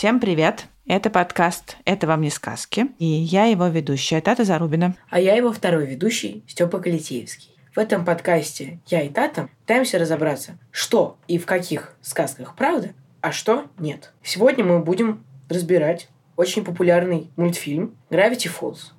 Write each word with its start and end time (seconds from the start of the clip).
Всем 0.00 0.18
привет! 0.18 0.64
Это 0.86 1.10
подкаст 1.10 1.76
«Это 1.84 2.06
вам 2.06 2.22
не 2.22 2.30
сказки» 2.30 2.86
и 2.98 3.04
я 3.04 3.44
его 3.44 3.66
ведущая 3.66 4.22
Тата 4.22 4.44
Зарубина. 4.44 4.96
А 5.10 5.20
я 5.20 5.34
его 5.34 5.52
второй 5.52 5.84
ведущий 5.84 6.42
Степа 6.48 6.78
Калитеевский. 6.78 7.50
В 7.76 7.78
этом 7.78 8.06
подкасте 8.06 8.80
я 8.86 9.02
и 9.02 9.10
Тата 9.10 9.50
пытаемся 9.60 9.98
разобраться, 9.98 10.58
что 10.70 11.18
и 11.28 11.36
в 11.36 11.44
каких 11.44 11.94
сказках 12.00 12.56
правда, 12.56 12.94
а 13.20 13.30
что 13.30 13.66
нет. 13.78 14.14
Сегодня 14.22 14.64
мы 14.64 14.78
будем 14.78 15.22
разбирать 15.50 16.08
очень 16.34 16.64
популярный 16.64 17.30
мультфильм 17.36 17.94
Gravity 18.08 18.50
Falls. 18.50 18.92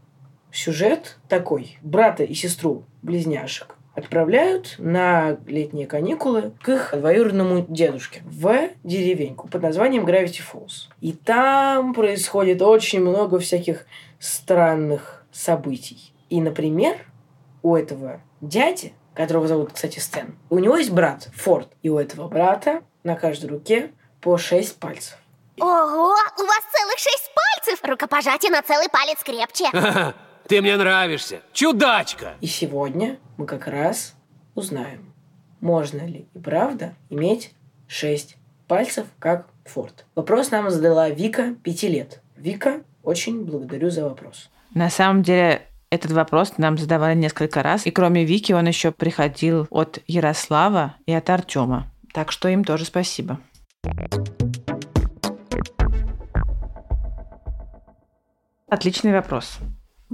Сюжет 0.52 1.18
такой. 1.28 1.80
Брата 1.82 2.24
и 2.24 2.36
сестру 2.36 2.86
близняшек 3.02 3.76
отправляют 3.96 4.76
на 4.78 5.38
летние 5.48 5.86
каникулы 5.86 6.54
к 6.62 6.70
их 6.70 6.94
двоюродному 6.94 7.66
дедушке 7.68 8.22
в 8.26 8.70
деревеньку 8.84 9.48
под 9.48 9.62
названием 9.62 10.06
Gravity 10.06 10.42
Falls. 10.42 10.88
И 11.02 11.14
там 11.14 11.94
происходит 11.94 12.62
очень 12.62 13.02
много 13.02 13.40
всяких 13.40 13.86
странных 14.20 15.26
событий. 15.32 16.14
И, 16.30 16.40
например, 16.40 16.98
у 17.64 17.76
этого 17.76 18.22
дяди, 18.40 18.94
которого 19.14 19.48
зовут, 19.48 19.74
кстати, 19.74 20.00
Стэн, 20.00 20.38
у 20.50 20.60
него 20.60 20.78
есть 20.78 20.92
брат 20.92 21.30
Форд. 21.36 21.68
И 21.84 21.90
у 21.90 21.98
этого 21.98 22.28
брата 22.28 22.82
на 23.04 23.16
каждой 23.16 23.50
руке 23.50 23.92
по 24.22 24.38
шесть 24.38 24.78
пальцев. 24.78 25.18
Ого, 25.60 26.10
у 26.10 26.44
вас 26.44 26.64
целых 26.74 26.98
шесть 26.98 27.32
пальцев! 27.36 27.84
Рукопожатие 27.84 28.52
на 28.52 28.62
целый 28.62 28.88
палец 28.90 29.22
крепче. 29.24 29.66
Ты 30.52 30.62
мне 30.62 30.76
нравишься. 30.76 31.40
Чудачка. 31.54 32.34
И 32.42 32.46
сегодня 32.46 33.20
мы 33.38 33.46
как 33.46 33.68
раз 33.68 34.16
узнаем, 34.54 35.14
можно 35.62 36.06
ли 36.06 36.28
и 36.34 36.40
правда 36.40 36.94
иметь 37.10 37.54
шесть 37.88 38.36
пальцев, 38.68 39.08
как 39.18 39.48
Форд. 39.64 40.06
Вопрос 40.14 40.52
нам 40.52 40.70
задала 40.70 41.10
Вика, 41.10 41.56
пяти 41.64 41.88
лет. 41.88 42.22
Вика, 42.36 42.82
очень 43.02 43.46
благодарю 43.46 43.90
за 43.92 44.04
вопрос. 44.04 44.50
На 44.76 44.90
самом 44.90 45.24
деле, 45.24 45.62
этот 45.90 46.12
вопрос 46.12 46.58
нам 46.58 46.78
задавали 46.78 47.16
несколько 47.18 47.64
раз, 47.64 47.86
и 47.86 47.92
кроме 47.92 48.26
Вики 48.26 48.52
он 48.52 48.68
еще 48.68 48.92
приходил 48.92 49.68
от 49.70 50.00
Ярослава 50.06 50.96
и 51.06 51.14
от 51.14 51.30
Артема. 51.30 51.90
Так 52.14 52.34
что 52.34 52.50
им 52.50 52.66
тоже 52.66 52.84
спасибо. 52.84 53.40
Отличный 58.68 59.14
вопрос. 59.14 59.58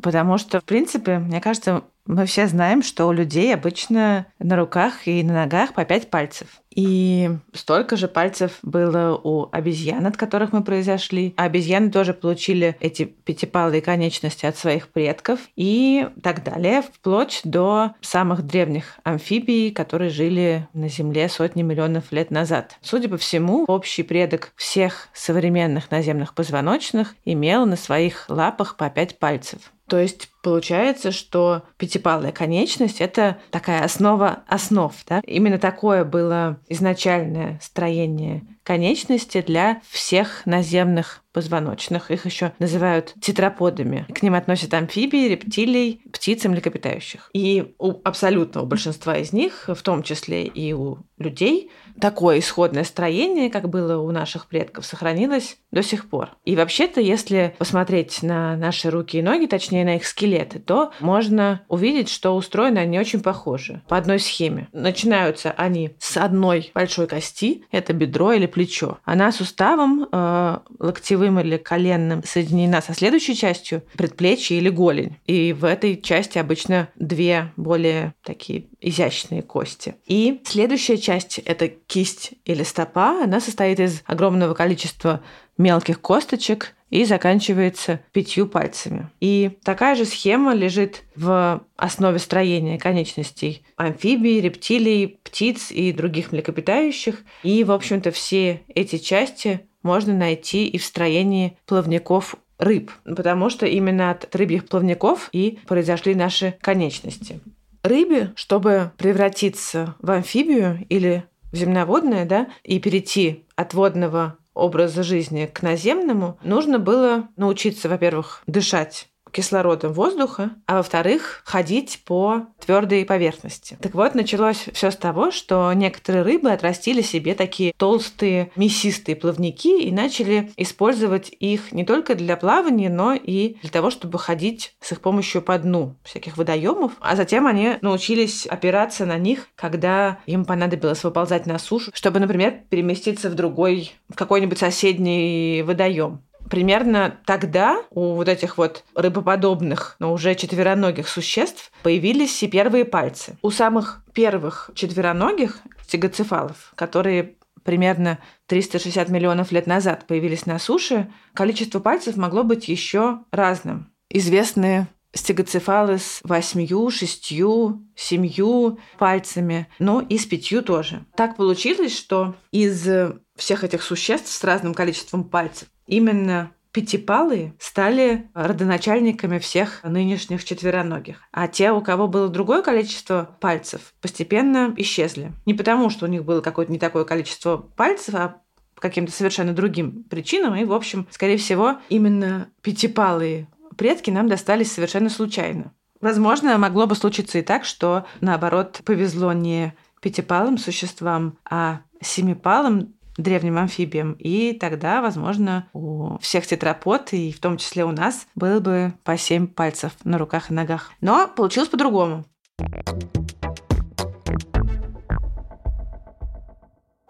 Потому 0.02 0.38
что, 0.38 0.60
в 0.60 0.64
принципе, 0.64 1.20
мне 1.20 1.42
кажется, 1.42 1.84
мы 2.08 2.26
все 2.26 2.48
знаем, 2.48 2.82
что 2.84 3.08
у 3.08 3.12
людей 3.12 3.54
обычно 3.54 4.28
на 4.40 4.56
руках 4.56 5.08
и 5.08 5.24
на 5.24 5.34
ногах 5.34 5.74
по 5.74 5.84
пять 5.84 6.10
пальцев. 6.10 6.48
И 6.74 7.30
столько 7.54 7.98
же 7.98 8.08
пальцев 8.08 8.60
было 8.62 9.20
у 9.22 9.50
обезьян, 9.52 10.06
от 10.06 10.16
которых 10.16 10.54
мы 10.54 10.64
произошли. 10.64 11.34
А 11.36 11.46
обезьяны 11.46 11.92
тоже 11.92 12.14
получили 12.14 12.78
эти 12.80 13.04
пятипалые 13.04 13.82
конечности 13.82 14.46
от 14.46 14.58
своих 14.58 14.90
предков 14.90 15.40
и 15.56 16.08
так 16.22 16.44
далее, 16.44 16.84
вплоть 16.84 17.42
до 17.44 17.94
самых 18.02 18.44
древних 18.44 19.00
амфибий, 19.04 19.72
которые 19.72 20.12
жили 20.12 20.68
на 20.74 20.88
Земле 20.88 21.30
сотни 21.30 21.64
миллионов 21.64 22.12
лет 22.12 22.30
назад. 22.30 22.78
Судя 22.82 23.10
по 23.10 23.18
всему, 23.18 23.66
общий 23.68 24.04
предок 24.04 24.54
всех 24.56 25.10
современных 25.14 25.90
наземных 25.90 26.36
позвоночных 26.36 27.16
имел 27.26 27.66
на 27.66 27.76
своих 27.76 28.30
лапах 28.30 28.78
по 28.78 28.90
пять 28.92 29.18
пальцев. 29.18 29.72
То 29.88 30.00
есть 30.00 30.30
получается, 30.48 31.12
что 31.12 31.64
пятипалая 31.78 32.32
конечность– 32.32 33.02
это 33.02 33.38
такая 33.52 33.84
основа 33.84 34.44
основ. 34.48 34.94
Да? 35.06 35.22
Именно 35.26 35.60
такое 35.60 36.06
было 36.06 36.58
изначальное 36.70 37.60
строение 37.62 38.46
конечности 38.68 39.42
для 39.42 39.82
всех 39.90 40.46
наземных 40.46 41.24
позвоночных. 41.32 42.12
Их 42.12 42.26
еще 42.26 42.52
называют 42.60 43.14
тетраподами. 43.22 44.06
К 44.14 44.22
ним 44.24 44.34
относят 44.34 44.74
амфибии, 44.74 45.30
рептилий, 45.30 46.02
птиц 46.12 46.44
и 46.44 46.48
млекопитающих. 46.50 47.30
И 47.32 47.76
у 47.78 47.94
абсолютного 48.04 48.66
большинства 48.66 49.16
из 49.18 49.32
них, 49.32 49.70
в 49.70 49.82
том 49.84 50.04
числе 50.04 50.44
и 50.44 50.74
у 50.74 50.98
людей, 51.18 51.72
такое 52.02 52.40
исходное 52.40 52.84
строение, 52.84 53.50
как 53.50 53.70
было 53.70 54.00
у 54.00 54.12
наших 54.12 54.48
предков, 54.48 54.86
сохранилось 54.86 55.58
до 55.72 55.82
сих 55.82 56.10
пор. 56.10 56.32
И 56.44 56.56
вообще-то, 56.56 57.00
если 57.00 57.56
посмотреть 57.58 58.22
на 58.22 58.58
наши 58.58 58.90
руки 58.90 59.20
и 59.20 59.22
ноги, 59.22 59.46
точнее 59.46 59.86
на 59.86 59.96
их 59.96 60.06
скелеты, 60.38 60.60
то 60.60 60.92
можно 61.00 61.62
увидеть, 61.68 62.10
что 62.10 62.36
устроены 62.36 62.80
они 62.80 63.00
очень 63.00 63.22
похожи 63.22 63.82
по 63.88 63.98
одной 63.98 64.20
схеме. 64.20 64.68
Начинаются 64.72 65.52
они 65.52 65.92
с 66.00 66.18
одной 66.18 66.72
большой 66.74 67.08
кости, 67.08 67.64
это 67.72 67.94
бедро 67.94 68.34
или 68.34 68.46
плечо. 68.46 69.00
Она 69.04 69.32
суставом 69.32 70.08
э, 70.12 70.58
локтевым 70.80 71.40
или 71.40 71.58
коленным 71.58 72.24
соединена 72.24 72.82
со 72.82 72.94
следующей 72.94 73.36
частью 73.36 73.84
предплечье 73.96 74.58
или 74.58 74.70
голень. 74.70 75.18
И 75.26 75.54
в 75.54 75.66
этой 75.66 76.00
части 76.02 76.38
обычно 76.38 76.90
две 76.96 77.52
более 77.56 78.14
такие 78.24 78.66
изящные 78.80 79.42
кости. 79.42 79.96
И 80.06 80.42
следующая 80.46 80.98
часть– 80.98 81.40
это 81.46 81.68
кисть 81.68 82.34
или 82.46 82.64
стопа. 82.64 83.24
Она 83.24 83.40
состоит 83.40 83.80
из 83.80 84.04
огромного 84.06 84.54
количества 84.54 85.22
мелких 85.58 86.02
косточек 86.02 86.74
и 86.90 87.04
заканчивается 87.06 88.00
пятью 88.14 88.48
пальцами. 88.48 89.10
И 89.20 89.52
такая 89.64 89.96
же 89.96 90.06
схема 90.06 90.54
лежит 90.54 91.04
в 91.16 91.64
основе 91.76 92.20
строения 92.20 92.78
конечностей 92.78 93.64
амфибий, 93.76 94.40
рептилий, 94.40 95.20
птиц 95.24 95.72
и 95.72 95.92
других 95.92 96.32
млекопитающих. 96.32 97.24
И, 97.44 97.64
в 97.64 97.72
общем-то, 97.72 98.12
все 98.12 98.62
эти 98.74 98.98
части 98.98 99.68
можно 99.84 100.14
найти 100.14 100.68
и 100.68 100.78
в 100.78 100.86
строении 100.86 101.58
плавников 101.66 102.36
рыб, 102.58 102.92
потому 103.04 103.50
что 103.50 103.66
именно 103.66 104.12
от 104.12 104.34
рыбьих 104.36 104.68
плавников 104.68 105.30
и 105.32 105.60
произошли 105.68 106.16
наши 106.16 106.56
конечности. 106.62 107.40
Рыбе, 107.84 108.34
чтобы 108.36 108.92
превратиться 108.98 109.96
в 110.02 110.12
амфибию 110.12 110.86
или 110.90 111.24
в 111.52 111.56
земноводное, 111.56 112.26
да, 112.26 112.48
и 112.64 112.80
перейти 112.80 113.46
от 113.56 113.74
водного 113.74 114.38
образа 114.58 115.04
жизни 115.04 115.46
к 115.46 115.62
наземному, 115.62 116.38
нужно 116.44 116.80
было 116.80 117.30
научиться, 117.38 117.90
во-первых, 117.90 118.44
дышать 118.48 119.10
кислородом 119.38 119.94
воздуха, 119.94 120.50
а 120.66 120.78
во-вторых, 120.78 121.44
ходить 121.46 122.02
по 122.06 122.48
твердой 122.66 123.06
поверхности. 123.06 123.78
Так 123.80 123.94
вот, 123.94 124.16
началось 124.16 124.66
все 124.74 124.90
с 124.90 124.96
того, 124.96 125.30
что 125.30 125.72
некоторые 125.74 126.24
рыбы 126.24 126.52
отрастили 126.52 127.04
себе 127.04 127.36
такие 127.36 127.72
толстые 127.78 128.50
мясистые 128.56 129.16
плавники 129.16 129.68
и 129.68 129.92
начали 129.92 130.52
использовать 130.58 131.30
их 131.40 131.72
не 131.72 131.86
только 131.86 132.16
для 132.16 132.36
плавания, 132.36 132.90
но 132.90 133.14
и 133.14 133.58
для 133.62 133.70
того, 133.70 133.92
чтобы 133.92 134.18
ходить 134.18 134.76
с 134.82 134.94
их 134.94 135.02
помощью 135.02 135.44
по 135.44 135.56
дну 135.60 135.96
всяких 136.04 136.36
водоемов. 136.36 136.94
А 137.00 137.16
затем 137.16 137.46
они 137.46 137.76
научились 137.84 138.48
опираться 138.48 139.06
на 139.06 139.20
них, 139.20 139.50
когда 139.54 140.18
им 140.26 140.46
понадобилось 140.46 141.04
выползать 141.04 141.46
на 141.46 141.60
сушу, 141.60 141.92
чтобы, 141.94 142.20
например, 142.20 142.62
переместиться 142.72 143.30
в 143.30 143.36
другой, 143.36 143.92
в 144.10 144.16
какой-нибудь 144.16 144.58
соседний 144.58 145.62
водоем 145.62 146.24
примерно 146.50 147.18
тогда 147.26 147.84
у 147.90 148.14
вот 148.14 148.28
этих 148.28 148.58
вот 148.58 148.84
рыбоподобных, 148.96 149.96
но 150.00 150.14
уже 150.14 150.36
четвероногих 150.36 151.08
существ 151.08 151.72
появились 151.84 152.42
и 152.44 152.48
первые 152.48 152.86
пальцы. 152.86 153.38
У 153.42 153.52
самых 153.52 154.04
первых 154.14 154.72
четвероногих 154.76 155.60
стегоцефалов, 155.84 156.74
которые 156.76 157.36
примерно 157.64 158.20
360 158.48 159.10
миллионов 159.10 159.52
лет 159.52 159.68
назад 159.68 160.08
появились 160.08 160.46
на 160.46 160.58
суше, 160.58 161.12
количество 161.34 161.80
пальцев 161.80 162.16
могло 162.16 162.44
быть 162.44 162.70
еще 162.70 163.20
разным. 163.32 163.92
Известны 164.10 164.88
стегоцефалы 165.14 165.98
с 165.98 166.22
восьмью, 166.24 166.90
шестью, 166.90 167.86
семью 167.96 168.80
пальцами, 168.98 169.68
но 169.80 170.02
и 170.02 170.18
с 170.18 170.26
пятью 170.26 170.62
тоже. 170.62 171.06
Так 171.16 171.36
получилось, 171.36 171.98
что 171.98 172.36
из 172.52 172.88
всех 173.36 173.64
этих 173.64 173.84
существ 173.84 174.32
с 174.32 174.44
разным 174.44 174.74
количеством 174.74 175.24
пальцев 175.24 175.68
именно 175.88 176.52
пятипалые 176.72 177.56
стали 177.60 178.30
родоначальниками 178.36 179.40
всех 179.40 179.84
нынешних 179.84 180.44
четвероногих. 180.44 181.22
А 181.32 181.48
те, 181.48 181.72
у 181.72 181.82
кого 181.82 182.08
было 182.08 182.30
другое 182.30 182.62
количество 182.62 183.36
пальцев, 183.40 183.94
постепенно 184.00 184.74
исчезли. 184.78 185.32
Не 185.48 185.56
потому, 185.56 185.90
что 185.90 186.06
у 186.06 186.10
них 186.10 186.24
было 186.24 186.42
какое-то 186.42 186.72
не 186.72 186.78
такое 186.78 187.04
количество 187.04 187.58
пальцев, 187.58 188.14
а 188.14 188.42
по 188.76 188.82
каким-то 188.82 189.12
совершенно 189.12 189.54
другим 189.54 190.04
причинам. 190.04 190.56
И, 190.56 190.66
в 190.66 190.74
общем, 190.74 191.08
скорее 191.10 191.38
всего, 191.38 191.78
именно 191.90 192.52
пятипалые 192.62 193.48
предки 193.76 194.12
нам 194.12 194.28
достались 194.28 194.72
совершенно 194.72 195.10
случайно. 195.10 195.74
Возможно, 196.00 196.60
могло 196.60 196.86
бы 196.86 196.94
случиться 196.94 197.40
и 197.40 197.42
так, 197.42 197.66
что, 197.66 198.06
наоборот, 198.22 198.82
повезло 198.86 199.34
не 199.34 199.74
пятипалым 200.00 200.60
существам, 200.60 201.40
а 201.50 201.82
семипалым 202.02 202.94
древним 203.18 203.58
амфибиям. 203.58 204.14
И 204.14 204.54
тогда, 204.54 205.02
возможно, 205.02 205.68
у 205.74 206.18
всех 206.20 206.48
тетрапод, 206.48 207.14
и 207.14 207.32
в 207.32 207.40
том 207.40 207.58
числе 207.58 207.84
у 207.84 207.92
нас, 207.92 208.28
было 208.36 208.60
бы 208.60 208.94
по 209.04 209.18
семь 209.18 209.48
пальцев 209.48 209.92
на 210.04 210.18
руках 210.18 210.50
и 210.50 210.54
ногах. 210.54 210.92
Но 211.02 211.28
получилось 211.28 211.70
по-другому. 211.70 212.26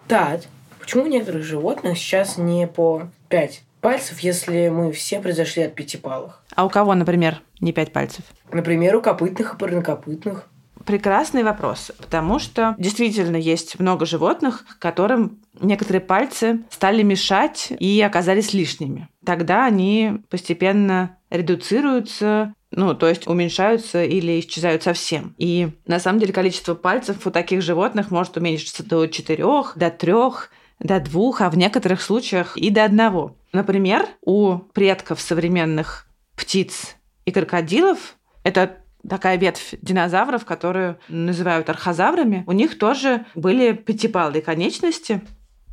Так, 0.07 0.41
почему 0.79 1.03
у 1.03 1.07
некоторых 1.07 1.43
животных 1.43 1.97
сейчас 1.97 2.37
не 2.37 2.65
по 2.65 3.09
пять 3.27 3.63
пальцев, 3.81 4.19
если 4.19 4.69
мы 4.69 4.91
все 4.93 5.19
произошли 5.19 5.63
от 5.63 5.75
пятипалых? 5.75 6.43
А 6.55 6.65
у 6.65 6.69
кого, 6.69 6.95
например, 6.95 7.41
не 7.59 7.73
пять 7.73 7.91
пальцев? 7.91 8.23
Например, 8.51 8.95
у 8.95 9.01
копытных 9.01 9.53
и 9.53 9.57
парнокопытных. 9.57 10.47
Прекрасный 10.87 11.43
вопрос, 11.43 11.91
потому 11.97 12.39
что 12.39 12.73
действительно 12.77 13.35
есть 13.35 13.77
много 13.77 14.05
животных, 14.05 14.63
которым 14.79 15.41
некоторые 15.59 15.99
пальцы 15.99 16.61
стали 16.69 17.03
мешать 17.03 17.73
и 17.77 17.99
оказались 18.01 18.53
лишними. 18.53 19.09
Тогда 19.25 19.65
они 19.65 20.21
постепенно 20.29 21.17
редуцируются, 21.29 22.53
ну, 22.71 22.95
то 22.95 23.09
есть 23.09 23.27
уменьшаются 23.27 24.05
или 24.05 24.39
исчезают 24.39 24.83
совсем. 24.83 25.35
И 25.37 25.71
на 25.87 25.99
самом 25.99 26.21
деле 26.21 26.31
количество 26.31 26.73
пальцев 26.73 27.27
у 27.27 27.31
таких 27.31 27.61
животных 27.61 28.09
может 28.09 28.37
уменьшиться 28.37 28.81
до 28.87 29.07
четырех, 29.07 29.73
до 29.75 29.89
трех, 29.89 30.51
до 30.79 31.01
двух, 31.01 31.41
а 31.41 31.49
в 31.49 31.57
некоторых 31.57 32.01
случаях 32.01 32.55
и 32.55 32.69
до 32.69 32.85
одного. 32.85 33.35
Например, 33.51 34.07
у 34.21 34.59
предков 34.73 35.19
современных 35.19 36.07
птиц 36.37 36.95
и 37.25 37.31
крокодилов 37.31 38.15
это 38.43 38.77
такая 39.09 39.37
ветвь 39.37 39.75
динозавров, 39.81 40.45
которую 40.45 40.99
называют 41.07 41.69
архозаврами, 41.69 42.43
у 42.47 42.51
них 42.51 42.77
тоже 42.77 43.25
были 43.35 43.73
пятипалые 43.73 44.41
конечности, 44.41 45.21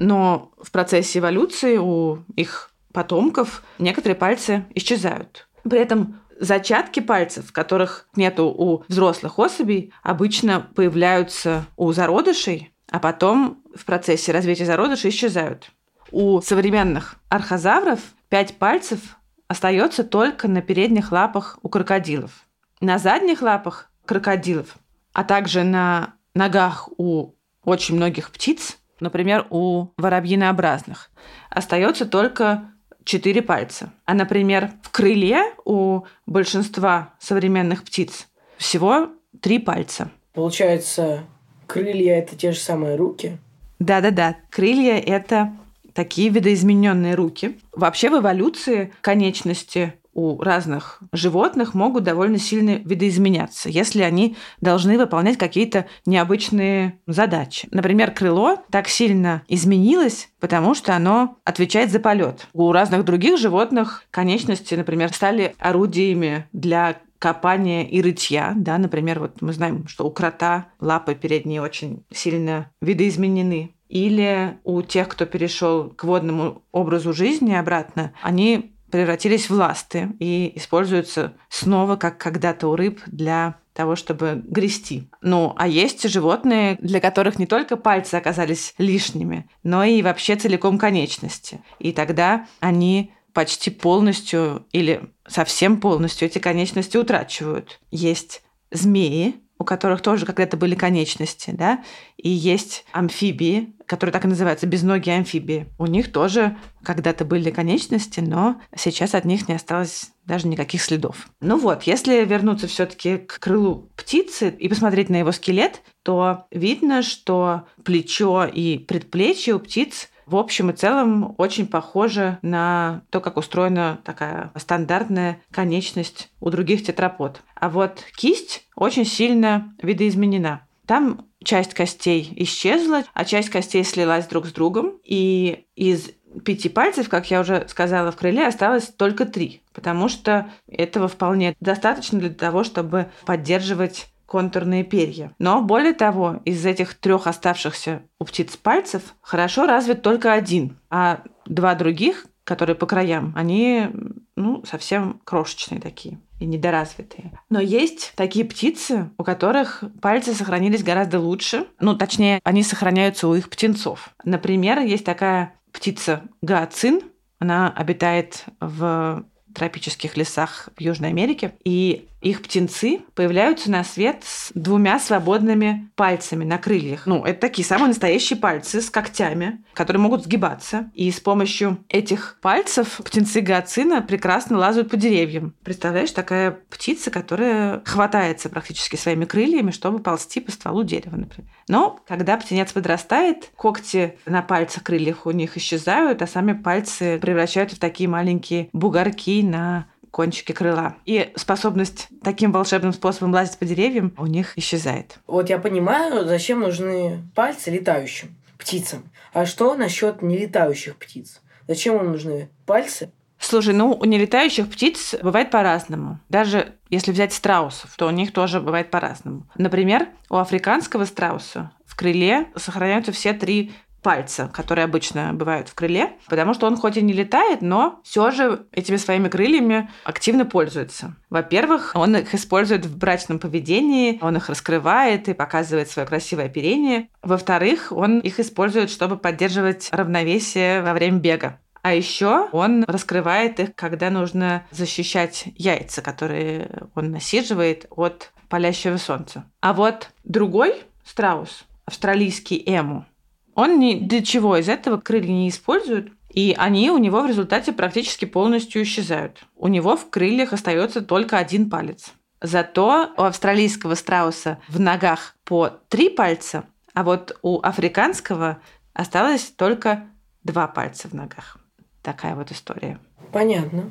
но 0.01 0.53
в 0.61 0.71
процессе 0.71 1.19
эволюции 1.19 1.77
у 1.77 2.25
их 2.37 2.71
потомков 2.93 3.63
некоторые 3.79 4.17
пальцы 4.17 4.65
исчезают. 4.75 5.49
При 5.63 5.79
этом 5.79 6.21
зачатки 6.39 7.01
пальцев, 7.01 7.53
которых 7.53 8.09
нету 8.17 8.47
у 8.47 8.85
взрослых 8.89 9.39
особей, 9.39 9.93
обычно 10.03 10.61
появляются 10.75 11.67
у 11.77 11.93
зародышей, 11.93 12.73
а 12.91 12.99
потом 12.99 13.63
в 13.75 13.85
процессе 13.85 14.33
развития 14.33 14.67
зародышей 14.67 15.11
исчезают. 15.11 15.71
У 16.11 16.41
современных 16.41 17.17
архозавров 17.29 18.01
пять 18.29 18.57
пальцев 18.57 19.01
остается 19.49 20.05
только 20.05 20.49
на 20.49 20.63
передних 20.63 21.13
лапах 21.13 21.59
у 21.63 21.69
крокодилов. 21.69 22.44
На 22.85 22.99
задних 22.99 23.41
лапах 23.41 23.91
крокодилов, 24.05 24.77
а 25.15 25.25
также 25.25 25.65
на 25.65 26.17
ногах 26.35 26.91
у 26.99 27.31
очень 27.65 27.97
многих 27.97 28.31
птиц, 28.31 28.77
например, 29.01 29.47
у 29.49 29.87
воробьинообразных, 29.97 31.11
остается 31.49 32.05
только 32.05 32.73
четыре 33.03 33.41
пальца. 33.41 33.91
А, 34.05 34.13
например, 34.13 34.71
в 34.83 34.91
крыле 34.91 35.45
у 35.65 36.03
большинства 36.27 37.15
современных 37.19 37.85
птиц 37.85 38.29
всего 38.59 39.09
три 39.41 39.59
пальца. 39.59 40.11
Получается, 40.35 41.25
крылья 41.67 42.19
это 42.19 42.37
те 42.37 42.53
же 42.53 42.59
самые 42.59 42.97
руки. 42.97 43.39
Да-да-да, 43.79 44.37
крылья 44.51 44.99
это 44.99 45.57
такие 45.95 46.29
видоизмененные 46.29 47.15
руки. 47.15 47.59
Вообще 47.73 48.11
в 48.11 48.21
эволюции 48.21 48.93
конечности 49.01 49.95
у 50.15 50.41
разных 50.41 51.01
животных 51.13 51.75
могут 51.75 52.05
довольно 52.05 52.39
сильно 52.39 52.77
видоизменяться, 52.85 53.69
если 53.69 54.03
они 54.03 54.37
должны 54.61 54.97
выполнять 54.97 55.37
какие-то 55.37 55.87
необычные 56.07 56.99
задачи. 57.07 57.69
Например, 57.71 58.11
крыло 58.11 58.59
так 58.71 58.89
сильно 58.89 59.43
изменилось, 59.49 60.29
потому 60.41 60.75
что 60.75 60.95
оно 60.95 61.37
отвечает 61.45 61.91
за 61.91 62.01
полет. 62.01 62.47
У 62.53 62.73
разных 62.73 63.05
других 63.05 63.39
животных 63.39 64.05
конечности, 64.11 64.75
например, 64.75 65.13
стали 65.13 65.55
орудиями 65.59 66.47
для 66.53 66.97
копания 67.19 67.85
и 67.85 68.03
рытья, 68.03 68.53
да, 68.55 68.77
например, 68.77 69.19
вот 69.19 69.41
мы 69.41 69.55
знаем, 69.55 69.89
что 69.89 70.07
у 70.07 70.11
крота 70.11 70.67
лапы 70.79 71.15
передние 71.15 71.63
очень 71.63 72.05
сильно 72.13 72.71
видоизменены. 72.83 73.71
Или 73.89 74.59
у 74.65 74.83
тех, 74.83 75.09
кто 75.09 75.25
перешел 75.25 75.89
к 75.89 76.05
водному 76.05 76.63
образу 76.73 77.13
жизни 77.13 77.55
обратно, 77.55 78.13
они 78.21 78.74
превратились 78.95 79.51
в 79.51 79.55
ласты 79.55 80.11
и 80.21 80.53
используются 80.55 81.35
снова, 81.49 81.97
как 81.97 82.17
когда-то 82.17 82.69
у 82.69 82.77
рыб, 82.77 83.01
для 83.07 83.57
того, 83.73 83.97
чтобы 83.97 84.41
грести. 84.47 85.11
Ну, 85.21 85.53
а 85.57 85.67
есть 85.67 86.09
животные, 86.09 86.79
для 86.81 87.01
которых 87.01 87.41
не 87.41 87.47
только 87.47 87.77
пальцы 87.77 88.15
оказались 88.15 88.73
лишними, 88.79 89.51
но 89.65 89.83
и 89.83 90.01
вообще 90.01 90.37
целиком 90.37 90.79
конечности. 90.79 91.61
И 91.81 91.91
тогда 91.91 92.47
они 92.61 93.13
почти 93.33 93.71
полностью 93.71 94.65
или 94.71 95.11
совсем 95.27 95.81
полностью 95.81 96.29
эти 96.29 96.39
конечности 96.39 96.97
утрачивают. 96.97 97.81
Есть 97.91 98.45
змеи, 98.71 99.41
у 99.59 99.65
которых 99.65 100.01
тоже 100.01 100.27
когда-то 100.27 100.57
были 100.57 100.75
конечности, 100.75 101.51
да, 101.51 101.83
и 102.17 102.29
есть 102.29 102.85
амфибии, 102.93 103.75
которые 103.87 104.13
так 104.13 104.25
и 104.25 104.29
называются, 104.29 104.67
безногие 104.67 105.17
амфибии. 105.17 105.67
У 105.79 105.87
них 105.87 106.13
тоже 106.13 106.57
когда-то 106.83 107.25
были 107.25 107.51
конечности, 107.51 108.21
но 108.21 108.61
сейчас 108.77 109.15
от 109.15 109.25
них 109.25 109.49
не 109.49 109.55
осталось 109.55 110.11
даже 110.27 110.49
никаких 110.49 110.83
следов. 110.83 111.29
Ну 111.41 111.59
вот, 111.59 111.85
если 111.85 112.25
вернуться 112.25 112.67
все-таки 112.67 113.19
к 113.19 113.39
крылу 113.41 113.91
птицы 113.97 114.49
и 114.49 114.69
посмотреть 114.69 115.11
на 115.11 115.17
его 115.17 115.33
скелет, 115.33 115.83
то 116.03 116.47
видно, 116.51 117.03
что 117.03 117.67
плечо 117.85 118.45
и 118.45 118.79
предплечье 118.79 119.55
у 119.55 119.59
птиц 119.59 120.09
в 120.27 120.37
общем 120.37 120.71
и 120.71 120.73
целом 120.73 121.35
очень 121.39 121.67
похоже 121.67 122.39
на 122.43 123.03
то, 123.11 123.21
как 123.21 123.37
устроена 123.37 124.01
такая 124.05 124.53
стандартная 124.57 125.43
конечность 125.51 126.31
у 126.41 126.51
других 126.51 126.85
тетрапод. 126.85 127.43
А 127.65 127.71
вот 127.71 128.05
кисть 128.15 128.67
очень 128.77 129.07
сильно 129.07 129.75
видоизменена. 129.81 130.67
Там 130.85 131.29
часть 131.43 131.73
костей 131.73 132.31
исчезла, 132.37 133.05
а 133.15 133.25
часть 133.25 133.49
костей 133.49 133.83
слилась 133.85 134.27
друг 134.27 134.45
с 134.45 134.53
другом. 134.53 134.99
И 135.03 135.65
из 135.75 136.11
пяти 136.45 136.69
пальцев, 136.69 137.09
как 137.09 137.31
я 137.31 137.41
уже 137.41 137.67
сказала, 137.69 138.13
в 138.13 138.17
крыле 138.17 138.47
осталось 138.47 138.89
только 138.89 139.25
три, 139.25 139.63
потому 139.73 140.11
что 140.11 140.51
этого 140.69 141.09
вполне 141.09 141.57
достаточно 141.59 142.19
для 142.19 142.29
того, 142.29 142.65
чтобы 142.65 143.11
поддерживать 143.25 144.09
контурные 144.27 144.85
перья. 144.85 145.33
Но 145.39 145.63
более 145.63 145.95
того, 145.95 146.43
из 146.45 146.67
этих 146.67 146.93
трех 146.93 147.27
оставшихся 147.27 148.03
у 148.19 148.27
птиц 148.27 148.59
пальцев 148.59 149.15
хорошо 149.23 149.65
развит 149.65 150.03
только 150.03 150.35
один, 150.35 150.77
а 150.91 151.23
два 151.47 151.75
других, 151.75 152.27
которые 152.45 152.77
по 152.77 152.87
краям, 152.87 153.33
они 153.35 153.89
ну, 154.37 154.65
совсем 154.65 155.21
крошечные 155.25 155.81
такие 155.81 156.21
и 156.39 156.47
недоразвитые. 156.47 157.33
Но 157.49 157.61
есть 157.61 158.13
такие 158.17 158.45
птицы, 158.45 159.11
у 159.19 159.25
которых 159.25 159.83
пальцы 160.01 160.35
сохранились 160.35 160.83
гораздо 160.83 161.19
лучше. 161.21 161.67
Ну, 161.81 161.97
точнее, 161.97 162.41
они 162.45 162.63
сохраняются 162.63 163.29
у 163.29 163.35
их 163.35 163.49
птенцов. 163.49 164.11
Например, 164.25 164.81
есть 164.81 165.05
такая 165.05 165.55
птица 165.73 166.23
гацин. 166.43 167.01
Она 167.39 167.71
обитает 167.71 168.45
в 168.61 169.25
тропических 169.55 170.17
лесах 170.17 170.69
в 170.77 170.81
Южной 170.81 171.11
Америке. 171.11 171.55
И 171.65 172.09
их 172.25 172.41
птенцы 172.41 173.01
появляются 173.15 173.71
на 173.71 173.85
свет 173.85 174.23
с 174.25 174.51
двумя 174.55 174.99
свободными 174.99 175.91
пальцами 175.95 176.43
на 176.45 176.57
крыльях. 176.57 177.07
Ну, 177.07 177.23
это 177.23 177.39
такие 177.39 177.67
самые 177.67 177.89
настоящие 177.89 178.39
пальцы 178.39 178.81
с 178.81 178.89
когтями, 178.89 179.63
которые 179.75 180.01
могут 180.01 180.25
сгибаться. 180.25 180.91
И 180.95 181.11
с 181.11 181.21
помощью 181.21 181.85
этих 181.91 182.39
пальцев 182.41 183.01
птенцы 183.05 183.43
гацина 183.43 184.01
прекрасно 184.01 184.57
лазают 184.57 184.91
по 184.91 184.97
деревьям. 184.97 185.55
Представляешь, 185.63 186.13
такая 186.13 186.59
птица, 186.71 187.11
которая 187.11 187.83
хватается 187.85 188.49
практически 188.49 188.97
своими 188.97 189.27
крыльями, 189.27 189.71
чтобы 189.71 189.99
ползти 189.99 190.41
по 190.41 190.51
стволу 190.51 190.83
дерева, 190.83 191.17
например. 191.17 191.51
Но 191.69 192.01
когда 192.09 192.39
птенец 192.39 192.73
подрастает, 192.73 193.51
когти 193.55 194.17
на 194.25 194.41
пальцах 194.41 194.83
крыльях 194.83 195.27
у 195.27 195.31
них 195.31 195.59
исчезают, 195.59 196.23
а 196.23 196.27
сами 196.27 196.55
пальцы 196.55 197.19
превращаются 197.19 197.77
в 197.77 197.81
такие 197.81 198.09
маленькие 198.09 198.71
бугорки 198.73 199.43
на 199.43 199.89
кончики 200.15 200.53
крыла. 200.53 200.95
И 201.05 201.33
способность 201.35 202.07
таким 202.23 202.53
волшебным 202.53 202.93
способом 202.93 203.33
лазить 203.33 203.59
по 203.59 203.65
деревьям 203.65 204.15
у 204.17 204.27
них 204.27 204.57
исчезает. 204.57 205.19
Вот 205.27 205.51
я 205.51 205.59
понимаю, 205.59 206.25
зачем 206.25 206.61
нужны 206.61 207.25
пальцы 207.35 207.73
летающим 207.73 208.37
птицам. 208.57 209.11
А 209.33 209.45
что 209.45 209.75
насчет 209.75 210.23
нелетающих 210.23 210.97
птиц? 210.97 211.41
Зачем 211.67 211.97
им 211.97 212.13
нужны 212.13 212.49
пальцы? 212.65 213.11
Слушай, 213.41 213.75
ну 213.75 213.91
у 213.93 214.05
нелетающих 214.05 214.71
птиц 214.71 215.17
бывает 215.21 215.51
по-разному. 215.51 216.21
Даже 216.29 216.77
если 216.91 217.11
взять 217.11 217.33
страусов, 217.33 217.93
то 217.97 218.07
у 218.07 218.11
них 218.11 218.33
тоже 218.33 218.61
бывает 218.61 218.93
по-разному. 218.93 219.49
Например, 219.57 220.07
у 220.31 220.37
африканского 220.37 221.07
страуса 221.07 221.73
в 221.85 221.97
крыле 221.97 222.47
сохраняются 222.55 223.11
все 223.11 223.33
три 223.33 223.73
пальца, 224.05 224.49
которые 224.53 224.85
обычно 224.85 225.33
бывают 225.33 225.69
в 225.69 225.75
крыле, 225.75 226.13
потому 226.29 226.55
что 226.55 226.67
он 226.67 226.77
хоть 226.77 226.99
и 226.99 227.03
не 227.03 227.15
летает, 227.15 227.63
но 227.63 228.01
все 228.05 228.31
же 228.31 228.67
этими 228.71 228.97
своими 228.97 229.29
крыльями 229.29 229.91
активно 230.05 230.45
пользуется. 230.45 231.17
Во-первых, 231.31 231.93
он 231.95 232.15
их 232.15 232.35
использует 232.35 232.85
в 232.85 232.97
брачном 232.97 233.39
поведении, 233.39 234.19
он 234.21 234.37
их 234.37 234.51
раскрывает 234.51 235.29
и 235.29 235.35
показывает 235.35 235.91
свое 235.91 236.07
красивое 236.07 236.45
оперение. 236.45 237.09
Во-вторых, 237.23 237.91
он 237.91 238.21
их 238.21 238.39
использует, 238.39 238.91
чтобы 238.91 239.17
поддерживать 239.17 239.89
равновесие 239.91 240.83
во 240.83 240.93
время 240.93 241.19
бега. 241.19 241.59
А 241.81 241.95
еще 241.95 242.49
он 242.53 242.85
раскрывает 242.85 243.59
их, 243.59 243.75
когда 243.75 244.11
нужно 244.11 244.67
защищать 244.71 245.45
яйца, 245.57 246.03
которые 246.03 246.89
он 246.95 247.11
насиживает 247.11 247.87
от 247.91 248.33
палящего 248.49 248.99
солнца. 248.99 249.45
А 249.61 249.73
вот 249.73 250.11
другой 250.25 250.83
страус, 251.05 251.65
австралийский 251.87 252.63
эму, 252.67 253.07
он 253.55 253.79
ни 253.79 253.95
для 253.95 254.23
чего 254.23 254.57
из 254.57 254.69
этого 254.69 254.99
крылья 254.99 255.33
не 255.33 255.49
использует, 255.49 256.13
и 256.31 256.55
они 256.59 256.91
у 256.91 256.99
него 256.99 257.23
в 257.23 257.27
результате 257.27 257.73
практически 257.73 258.25
полностью 258.25 258.83
исчезают. 258.83 259.47
У 259.57 259.69
него 259.69 259.97
в 259.97 260.11
крыльях 260.11 260.53
остается 260.53 261.01
только 261.01 261.39
один 261.39 261.71
палец. 261.71 262.13
Зато 262.41 263.11
у 263.17 263.23
австралийского 263.23 263.95
страуса 263.95 264.59
в 264.69 264.81
ногах 264.81 265.37
по 265.45 265.71
три 265.89 266.11
пальца, 266.11 266.65
а 266.93 267.05
вот 267.05 267.39
у 267.43 267.61
африканского 267.61 268.59
осталось 268.93 269.45
только 269.45 270.07
два 270.43 270.67
пальца 270.67 271.09
в 271.09 271.15
ногах. 271.15 271.57
Такая 272.03 272.35
вот 272.35 272.51
история. 272.51 272.99
Понятно. 273.33 273.91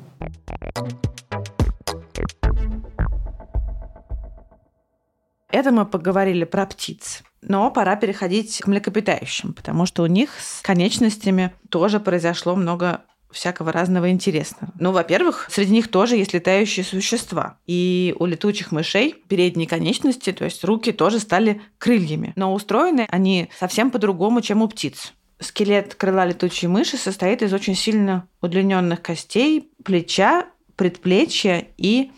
Это 5.54 5.70
мы 5.70 5.86
поговорили 5.86 6.42
про 6.42 6.66
птиц. 6.66 7.22
Но 7.40 7.70
пора 7.70 7.94
переходить 7.94 8.58
к 8.58 8.66
млекопитающим, 8.66 9.52
потому 9.52 9.86
что 9.86 10.02
у 10.02 10.06
них 10.06 10.30
с 10.40 10.60
конечностями 10.62 11.54
тоже 11.68 12.00
произошло 12.00 12.56
много 12.56 13.02
всякого 13.30 13.70
разного 13.70 14.10
интересного. 14.10 14.72
Ну, 14.80 14.90
во-первых, 14.90 15.48
среди 15.52 15.70
них 15.70 15.86
тоже 15.92 16.16
есть 16.16 16.34
летающие 16.34 16.84
существа. 16.84 17.58
И 17.68 18.16
у 18.18 18.26
летучих 18.26 18.72
мышей 18.72 19.14
передние 19.28 19.68
конечности, 19.68 20.32
то 20.32 20.44
есть 20.44 20.64
руки, 20.64 20.90
тоже 20.90 21.20
стали 21.20 21.62
крыльями. 21.78 22.32
Но 22.34 22.52
устроены 22.52 23.06
они 23.08 23.48
совсем 23.56 23.92
по-другому, 23.92 24.40
чем 24.40 24.60
у 24.60 24.66
птиц. 24.66 25.12
Скелет 25.38 25.94
крыла 25.94 26.26
летучей 26.26 26.66
мыши 26.66 26.96
состоит 26.96 27.42
из 27.42 27.52
очень 27.52 27.76
сильно 27.76 28.26
удлиненных 28.40 29.02
костей, 29.02 29.70
плеча, 29.84 30.46
предплечья 30.74 31.68
и 31.76 32.10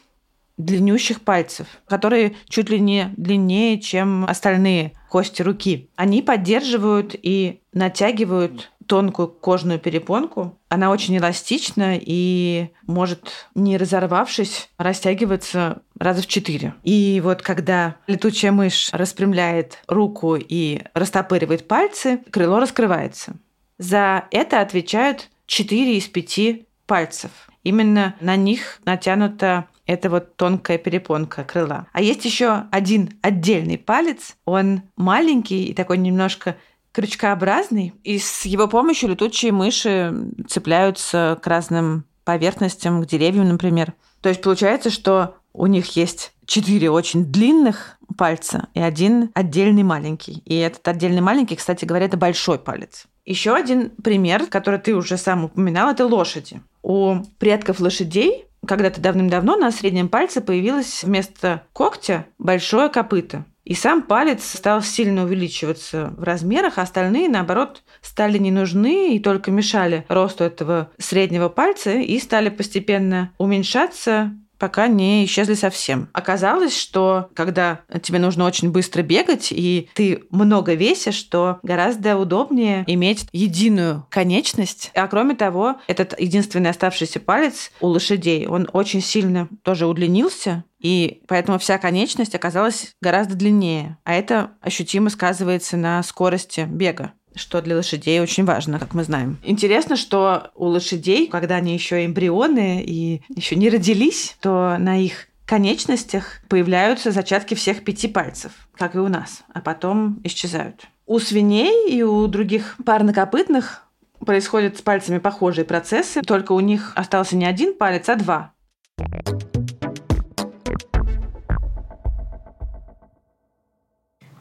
длиннющих 0.57 1.21
пальцев, 1.21 1.67
которые 1.87 2.35
чуть 2.49 2.71
ли 2.71 2.81
не 2.81 3.13
длиннее, 3.17 3.81
чем 3.81 4.25
остальные 4.25 4.93
кости 5.11 5.43
руки. 5.43 5.91
Они 5.97 6.23
поддерживают 6.23 7.15
и 7.21 7.61
натягивают 7.73 8.71
тонкую 8.87 9.29
кожную 9.29 9.79
перепонку. 9.79 10.59
Она 10.69 10.91
очень 10.91 11.17
эластична 11.17 11.99
и 12.01 12.71
может, 12.87 13.49
не 13.55 13.77
разорвавшись, 13.77 14.71
растягиваться 14.79 15.83
раза 15.99 16.23
в 16.23 16.27
четыре. 16.27 16.75
И 16.85 17.21
вот 17.23 17.43
когда 17.43 17.97
летучая 18.07 18.53
мышь 18.53 18.91
распрямляет 18.93 19.83
руку 19.89 20.37
и 20.37 20.83
растопыривает 20.95 21.69
пальцы, 21.69 22.21
крыло 22.31 22.61
раскрывается. 22.61 23.37
За 23.79 24.25
это 24.31 24.61
отвечают 24.61 25.31
четыре 25.47 25.99
из 25.99 26.07
пяти 26.07 26.67
пальцев. 26.87 27.31
Именно 27.63 28.15
на 28.21 28.37
них 28.37 28.81
натянута 28.85 29.67
это 29.87 30.11
вот 30.11 30.37
тонкая 30.37 30.79
перепонка 30.79 31.45
крыла. 31.45 31.87
А 31.93 32.01
есть 32.01 32.25
еще 32.25 32.65
один 32.71 33.11
отдельный 33.23 33.79
палец. 33.79 34.37
Он 34.45 34.83
маленький 34.97 35.67
и 35.67 35.75
такой 35.75 35.99
немножко 35.99 36.57
крючкообразный. 36.93 37.95
И 38.05 38.19
с 38.19 38.45
его 38.47 38.69
помощью 38.69 39.11
летучие 39.11 39.53
мыши 39.53 40.15
цепляются 40.49 41.39
к 41.43 41.47
разным 41.47 42.05
поверхностям, 42.25 43.03
к 43.03 43.07
деревьям, 43.07 43.49
например. 43.49 43.95
То 44.21 44.29
есть 44.29 44.43
получается, 44.43 44.91
что 44.91 45.37
у 45.53 45.67
них 45.67 45.97
есть 45.97 46.33
четыре 46.47 46.91
очень 46.91 47.27
длинных 47.27 47.99
пальца 48.17 48.69
и 48.75 48.81
один 48.81 49.31
отдельный 49.35 49.83
маленький. 49.83 50.43
И 50.45 50.57
этот 50.57 50.87
отдельный 50.89 51.21
маленький, 51.21 51.57
кстати 51.57 51.85
говоря, 51.85 52.07
это 52.07 52.17
большой 52.17 52.59
палец. 52.59 53.05
Еще 53.25 53.55
один 53.55 53.91
пример, 53.91 54.47
который 54.47 54.79
ты 54.81 54.95
уже 54.95 55.17
сам 55.17 55.45
упоминал, 55.45 55.91
это 55.91 56.07
лошади. 56.07 56.61
У 56.83 57.17
предков 57.39 57.81
лошадей 57.81 58.47
когда-то 58.67 59.01
давным-давно 59.01 59.57
на 59.57 59.71
среднем 59.71 60.09
пальце 60.09 60.41
появилось 60.41 61.05
вместо 61.05 61.63
когтя 61.73 62.27
большое 62.39 62.89
копыто. 62.89 63.45
И 63.65 63.75
сам 63.75 64.03
палец 64.03 64.45
стал 64.45 64.81
сильно 64.81 65.25
увеличиваться 65.25 66.15
в 66.17 66.23
размерах, 66.23 66.79
а 66.79 66.83
остальные, 66.83 67.29
наоборот, 67.29 67.83
стали 68.01 68.39
не 68.39 68.53
нужны 68.53 69.17
и 69.17 69.19
только 69.19 69.51
мешали 69.51 70.05
росту 70.09 70.45
этого 70.45 70.93
среднего 70.99 71.49
пальца 71.49 71.91
и 71.91 72.17
стали 72.21 72.49
постепенно 72.49 73.33
уменьшаться 73.39 74.33
пока 74.59 74.89
не 74.89 75.25
исчезли 75.25 75.55
совсем. 75.55 76.09
Оказалось, 76.13 76.77
что 76.77 77.29
когда 77.35 77.81
тебе 78.03 78.19
нужно 78.19 78.45
очень 78.45 78.71
быстро 78.71 79.03
бегать, 79.03 79.49
и 79.51 79.89
ты 79.95 80.25
много 80.31 80.75
весишь, 80.75 81.23
то 81.25 81.59
гораздо 81.63 82.17
удобнее 82.17 82.85
иметь 82.87 83.27
единую 83.33 84.07
конечность. 84.11 84.91
А 84.95 85.07
кроме 85.09 85.35
того, 85.35 85.77
этот 85.87 86.19
единственный 86.19 86.71
оставшийся 86.71 87.21
палец 87.21 87.71
у 87.81 87.87
лошадей, 87.87 88.47
он 88.47 88.69
очень 88.73 89.01
сильно 89.01 89.49
тоже 89.63 89.87
удлинился, 89.87 90.65
и 90.79 91.23
поэтому 91.27 91.59
вся 91.59 91.79
конечность 91.79 92.35
оказалась 92.35 92.93
гораздо 93.01 93.35
длиннее. 93.35 93.99
А 94.05 94.15
это 94.15 94.53
ощутимо 94.61 95.11
сказывается 95.11 95.77
на 95.77 96.03
скорости 96.03 96.67
бега 96.69 97.13
что 97.37 97.63
для 97.63 97.77
лошадей 97.77 98.21
очень 98.21 98.45
важно, 98.45 98.79
как 98.79 98.95
мы 98.95 99.05
знаем. 99.05 99.39
Интересно, 99.43 99.97
что 99.97 100.51
у 100.55 100.67
лошадей, 100.67 101.29
когда 101.29 101.57
они 101.57 101.75
еще 101.75 102.05
эмбрионы 102.05 102.83
и 102.83 103.23
еще 103.29 103.57
не 103.57 103.71
родились, 103.71 104.37
то 104.41 104.77
на 104.79 105.01
их 105.01 105.29
конечностях 105.47 106.41
появляются 106.49 107.13
зачатки 107.13 107.55
всех 107.55 107.85
пяти 107.85 108.09
пальцев, 108.09 108.53
как 108.77 108.95
и 108.95 108.99
у 108.99 109.09
нас, 109.09 109.45
а 109.55 109.61
потом 109.61 110.21
исчезают. 110.25 110.87
У 111.07 111.21
свиней 111.21 111.89
и 111.89 112.03
у 112.03 112.27
других 112.27 112.77
парнокопытных 112.85 113.85
происходят 114.25 114.77
с 114.77 114.83
пальцами 114.83 115.19
похожие 115.19 115.65
процессы, 115.65 116.23
только 116.23 116.53
у 116.53 116.61
них 116.61 116.93
остался 116.97 117.37
не 117.37 117.45
один 117.45 117.75
палец, 117.75 118.09
а 118.09 118.17
два. 118.17 118.53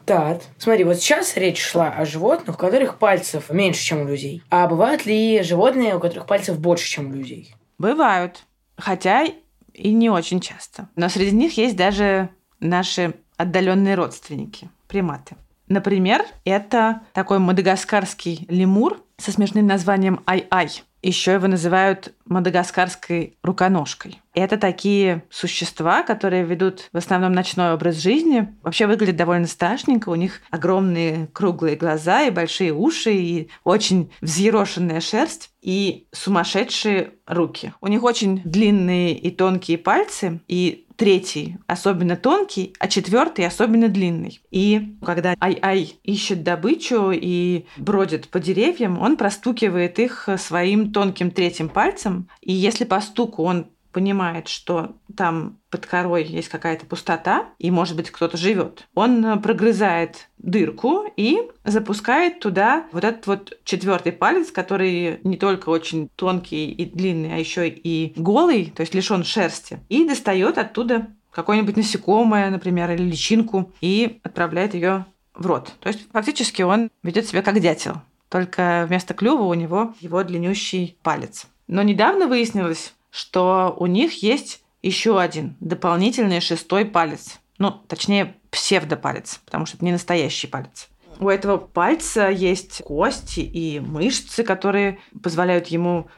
Так, 0.06 0.42
смотри, 0.56 0.84
вот 0.84 0.98
сейчас 0.98 1.36
речь 1.36 1.60
шла 1.60 1.88
о 1.88 2.06
животных, 2.06 2.54
у 2.54 2.58
которых 2.58 2.98
пальцев 2.98 3.50
меньше, 3.50 3.82
чем 3.82 4.02
у 4.02 4.04
людей. 4.04 4.40
А 4.50 4.68
бывают 4.68 5.04
ли 5.04 5.42
животные, 5.42 5.96
у 5.96 6.00
которых 6.00 6.26
пальцев 6.26 6.60
больше, 6.60 6.88
чем 6.88 7.10
у 7.10 7.12
людей? 7.12 7.52
Бывают, 7.76 8.44
хотя 8.78 9.26
и 9.74 9.92
не 9.92 10.08
очень 10.08 10.40
часто. 10.40 10.88
Но 10.94 11.08
среди 11.08 11.34
них 11.34 11.56
есть 11.58 11.76
даже 11.76 12.30
наши 12.60 13.14
отдаленные 13.36 13.96
родственники, 13.96 14.70
приматы. 14.86 15.34
Например, 15.66 16.24
это 16.44 17.02
такой 17.12 17.40
мадагаскарский 17.40 18.46
лемур 18.48 19.02
со 19.16 19.32
смешным 19.32 19.66
названием 19.66 20.20
Ай-Ай. 20.24 20.70
Еще 21.02 21.32
его 21.32 21.48
называют 21.48 22.14
мадагаскарской 22.26 23.36
руконожкой. 23.42 24.22
Это 24.36 24.58
такие 24.58 25.24
существа, 25.30 26.02
которые 26.02 26.44
ведут 26.44 26.90
в 26.92 26.98
основном 26.98 27.32
ночной 27.32 27.72
образ 27.72 27.96
жизни. 27.96 28.54
Вообще 28.62 28.86
выглядят 28.86 29.16
довольно 29.16 29.46
страшненько. 29.46 30.10
У 30.10 30.14
них 30.14 30.42
огромные 30.50 31.28
круглые 31.32 31.74
глаза 31.74 32.24
и 32.24 32.30
большие 32.30 32.74
уши, 32.74 33.14
и 33.14 33.48
очень 33.64 34.12
взъерошенная 34.20 35.00
шерсть, 35.00 35.52
и 35.62 36.06
сумасшедшие 36.12 37.14
руки. 37.26 37.72
У 37.80 37.86
них 37.86 38.02
очень 38.02 38.42
длинные 38.44 39.18
и 39.18 39.30
тонкие 39.30 39.78
пальцы, 39.78 40.40
и 40.48 40.86
третий 40.96 41.56
особенно 41.66 42.16
тонкий, 42.16 42.74
а 42.78 42.88
четвертый 42.88 43.46
особенно 43.46 43.88
длинный. 43.88 44.40
И 44.50 44.96
когда 45.04 45.34
Ай-Ай 45.40 45.98
ищет 46.02 46.42
добычу 46.42 47.10
и 47.12 47.66
бродит 47.76 48.28
по 48.28 48.40
деревьям, 48.40 49.00
он 49.00 49.16
простукивает 49.16 49.98
их 49.98 50.28
своим 50.38 50.92
тонким 50.92 51.30
третьим 51.30 51.68
пальцем. 51.68 52.28
И 52.40 52.52
если 52.52 52.84
по 52.84 53.00
стуку 53.00 53.42
он 53.42 53.68
понимает, 53.96 54.46
что 54.48 54.94
там 55.16 55.56
под 55.70 55.86
корой 55.86 56.22
есть 56.22 56.50
какая-то 56.50 56.84
пустота, 56.84 57.46
и, 57.58 57.70
может 57.70 57.96
быть, 57.96 58.10
кто-то 58.10 58.36
живет, 58.36 58.86
он 58.94 59.40
прогрызает 59.40 60.28
дырку 60.36 61.10
и 61.16 61.38
запускает 61.64 62.40
туда 62.40 62.88
вот 62.92 63.04
этот 63.04 63.26
вот 63.26 63.58
четвертый 63.64 64.12
палец, 64.12 64.50
который 64.50 65.18
не 65.24 65.38
только 65.38 65.70
очень 65.70 66.10
тонкий 66.14 66.70
и 66.70 66.84
длинный, 66.84 67.36
а 67.36 67.38
еще 67.38 67.70
и 67.70 68.12
голый, 68.16 68.66
то 68.76 68.82
есть 68.82 68.92
лишен 68.92 69.24
шерсти, 69.24 69.78
и 69.88 70.06
достает 70.06 70.58
оттуда 70.58 71.06
какое-нибудь 71.30 71.78
насекомое, 71.78 72.50
например, 72.50 72.90
или 72.90 73.02
личинку, 73.02 73.72
и 73.80 74.20
отправляет 74.22 74.74
ее 74.74 75.06
в 75.32 75.46
рот. 75.46 75.72
То 75.80 75.88
есть 75.88 76.06
фактически 76.12 76.60
он 76.60 76.90
ведет 77.02 77.26
себя 77.26 77.40
как 77.40 77.58
дятел, 77.60 78.02
только 78.28 78.84
вместо 78.86 79.14
клюва 79.14 79.44
у 79.44 79.54
него 79.54 79.94
его 80.00 80.22
длиннющий 80.22 80.98
палец. 81.02 81.46
Но 81.66 81.82
недавно 81.82 82.28
выяснилось, 82.28 82.92
что 83.16 83.74
у 83.78 83.86
них 83.86 84.22
есть 84.22 84.62
еще 84.82 85.18
один 85.18 85.56
дополнительный 85.60 86.40
шестой 86.40 86.84
палец. 86.84 87.40
Ну, 87.56 87.70
точнее, 87.70 88.36
псевдопалец, 88.50 89.40
потому 89.46 89.64
что 89.64 89.78
это 89.78 89.86
не 89.86 89.92
настоящий 89.92 90.46
палец. 90.46 90.88
У 91.18 91.30
этого 91.30 91.56
пальца 91.56 92.28
есть 92.28 92.82
кости 92.84 93.40
и 93.40 93.80
мышцы, 93.80 94.44
которые 94.44 94.98
позволяют 95.22 95.68
ему 95.68 96.08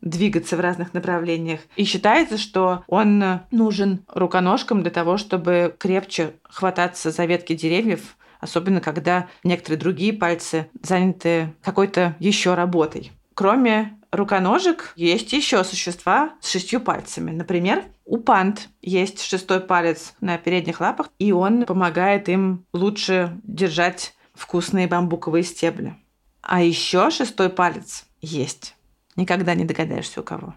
двигаться 0.00 0.56
в 0.56 0.60
разных 0.60 0.94
направлениях. 0.94 1.58
И 1.74 1.82
считается, 1.82 2.38
что 2.38 2.84
он 2.86 3.40
нужен 3.50 4.04
руконожкам 4.06 4.82
для 4.82 4.92
того, 4.92 5.16
чтобы 5.16 5.74
крепче 5.76 6.34
хвататься 6.44 7.10
за 7.10 7.24
ветки 7.24 7.56
деревьев, 7.56 8.16
особенно 8.38 8.80
когда 8.80 9.26
некоторые 9.42 9.80
другие 9.80 10.12
пальцы 10.12 10.68
заняты 10.82 11.52
какой-то 11.62 12.14
еще 12.20 12.54
работой. 12.54 13.10
Кроме 13.34 13.98
руконожек 14.16 14.92
есть 14.96 15.32
еще 15.32 15.64
существа 15.64 16.32
с 16.40 16.50
шестью 16.50 16.80
пальцами. 16.80 17.30
Например, 17.30 17.84
у 18.04 18.18
панд 18.18 18.68
есть 18.82 19.22
шестой 19.22 19.60
палец 19.60 20.14
на 20.20 20.38
передних 20.38 20.80
лапах, 20.80 21.10
и 21.18 21.32
он 21.32 21.64
помогает 21.64 22.28
им 22.28 22.64
лучше 22.72 23.38
держать 23.42 24.14
вкусные 24.34 24.86
бамбуковые 24.86 25.42
стебли. 25.42 25.96
А 26.42 26.62
еще 26.62 27.10
шестой 27.10 27.48
палец 27.48 28.04
есть. 28.20 28.76
Никогда 29.16 29.54
не 29.54 29.64
догадаешься 29.64 30.20
у 30.20 30.24
кого. 30.24 30.54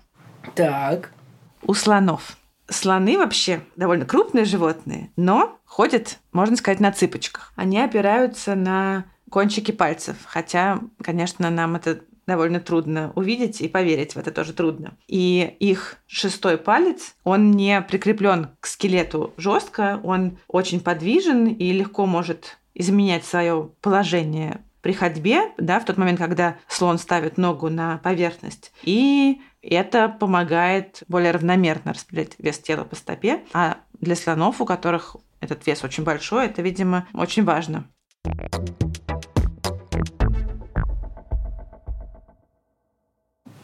Так. 0.55 1.11
У 1.61 1.73
слонов. 1.73 2.37
Слоны 2.69 3.17
вообще 3.17 3.61
довольно 3.77 4.05
крупные 4.05 4.43
животные, 4.43 5.11
но 5.15 5.57
ходят, 5.63 6.19
можно 6.33 6.57
сказать, 6.57 6.81
на 6.81 6.91
цыпочках. 6.91 7.53
Они 7.55 7.79
опираются 7.79 8.55
на 8.55 9.05
кончики 9.29 9.71
пальцев, 9.71 10.17
хотя, 10.25 10.79
конечно, 11.01 11.49
нам 11.49 11.75
это 11.75 12.01
довольно 12.27 12.59
трудно 12.59 13.11
увидеть 13.15 13.61
и 13.61 13.67
поверить 13.67 14.13
в 14.13 14.17
это 14.17 14.31
тоже 14.31 14.53
трудно. 14.53 14.97
И 15.07 15.55
их 15.59 15.97
шестой 16.05 16.57
палец, 16.57 17.15
он 17.23 17.51
не 17.51 17.81
прикреплен 17.81 18.49
к 18.59 18.67
скелету 18.67 19.33
жестко, 19.37 19.99
он 20.03 20.37
очень 20.47 20.81
подвижен 20.81 21.47
и 21.47 21.71
легко 21.71 22.05
может 22.05 22.57
изменять 22.75 23.25
свое 23.25 23.71
положение 23.81 24.61
при 24.81 24.93
ходьбе, 24.93 25.51
да, 25.57 25.79
в 25.79 25.85
тот 25.85 25.97
момент, 25.97 26.19
когда 26.19 26.57
слон 26.67 26.97
ставит 26.97 27.37
ногу 27.37 27.69
на 27.69 27.97
поверхность. 27.97 28.71
И 28.83 29.41
это 29.61 30.07
помогает 30.07 31.03
более 31.07 31.31
равномерно 31.31 31.93
распределять 31.93 32.35
вес 32.37 32.59
тела 32.59 32.83
по 32.83 32.95
стопе. 32.95 33.41
А 33.53 33.77
для 33.99 34.15
слонов, 34.15 34.61
у 34.61 34.65
которых 34.65 35.17
этот 35.39 35.65
вес 35.65 35.83
очень 35.83 36.03
большой, 36.03 36.45
это, 36.45 36.61
видимо, 36.61 37.07
очень 37.13 37.43
важно. 37.43 37.85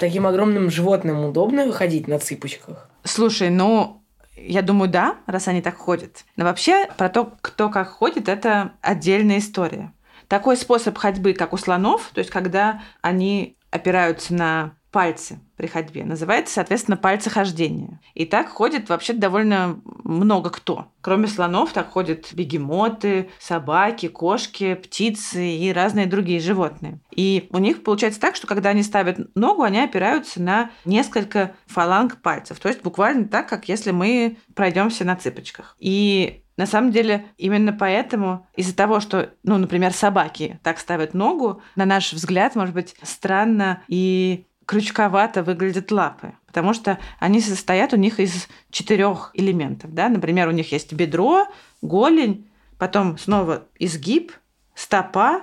Таким 0.03 0.27
огромным 0.27 0.69
животным 0.69 1.23
удобно 1.23 1.71
ходить 1.71 2.09
на 2.09 2.19
цыпочках? 2.19 2.89
Слушай, 3.05 3.49
ну, 3.49 4.03
я 4.35 4.61
думаю, 4.61 4.91
да, 4.91 5.15
раз 5.27 5.47
они 5.47 5.61
так 5.61 5.77
ходят. 5.77 6.25
Но 6.35 6.43
вообще 6.43 6.89
про 6.97 7.07
то, 7.07 7.31
кто 7.39 7.69
как 7.69 7.87
ходит, 7.87 8.27
это 8.27 8.73
отдельная 8.81 9.37
история. 9.37 9.93
Такой 10.27 10.57
способ 10.57 10.97
ходьбы, 10.97 11.31
как 11.31 11.53
у 11.53 11.57
слонов, 11.57 12.09
то 12.13 12.19
есть 12.19 12.31
когда 12.31 12.81
они 13.01 13.55
опираются 13.71 14.33
на 14.33 14.75
пальцы 14.93 15.39
при 15.57 15.65
ходьбе. 15.67 16.05
Называется, 16.05 16.53
соответственно, 16.53 16.97
пальцехождение. 16.97 17.99
И 18.13 18.25
так 18.25 18.47
ходит 18.49 18.89
вообще 18.89 19.13
довольно 19.13 19.81
много 20.03 20.51
кто. 20.51 20.87
Кроме 21.01 21.27
слонов, 21.27 21.73
так 21.73 21.89
ходят 21.89 22.29
бегемоты, 22.31 23.29
собаки, 23.39 24.07
кошки, 24.07 24.75
птицы 24.75 25.49
и 25.49 25.73
разные 25.73 26.05
другие 26.05 26.39
животные. 26.39 26.99
И 27.11 27.49
у 27.51 27.57
них 27.57 27.83
получается 27.83 28.21
так, 28.21 28.35
что 28.35 28.45
когда 28.45 28.69
они 28.69 28.83
ставят 28.83 29.35
ногу, 29.35 29.63
они 29.63 29.79
опираются 29.79 30.41
на 30.41 30.69
несколько 30.85 31.55
фаланг 31.65 32.21
пальцев. 32.21 32.59
То 32.59 32.69
есть 32.69 32.83
буквально 32.83 33.27
так, 33.27 33.49
как 33.49 33.67
если 33.67 33.91
мы 33.91 34.37
пройдемся 34.53 35.03
на 35.05 35.15
цыпочках. 35.15 35.75
И 35.79 36.43
на 36.55 36.67
самом 36.67 36.91
деле, 36.91 37.25
именно 37.37 37.73
поэтому, 37.73 38.47
из-за 38.55 38.75
того, 38.75 38.99
что, 38.99 39.31
ну, 39.41 39.57
например, 39.57 39.91
собаки 39.91 40.59
так 40.61 40.77
ставят 40.77 41.15
ногу, 41.15 41.63
на 41.75 41.85
наш 41.85 42.13
взгляд, 42.13 42.55
может 42.55 42.75
быть, 42.75 42.95
странно 43.01 43.81
и 43.87 44.45
крючковато 44.65 45.43
выглядят 45.43 45.91
лапы, 45.91 46.33
потому 46.47 46.73
что 46.73 46.99
они 47.19 47.41
состоят 47.41 47.93
у 47.93 47.97
них 47.97 48.19
из 48.19 48.47
четырех 48.71 49.31
элементов. 49.33 49.93
Да? 49.93 50.09
Например, 50.09 50.47
у 50.47 50.51
них 50.51 50.71
есть 50.71 50.93
бедро, 50.93 51.47
голень, 51.81 52.47
потом 52.77 53.17
снова 53.17 53.63
изгиб, 53.79 54.31
стопа, 54.75 55.41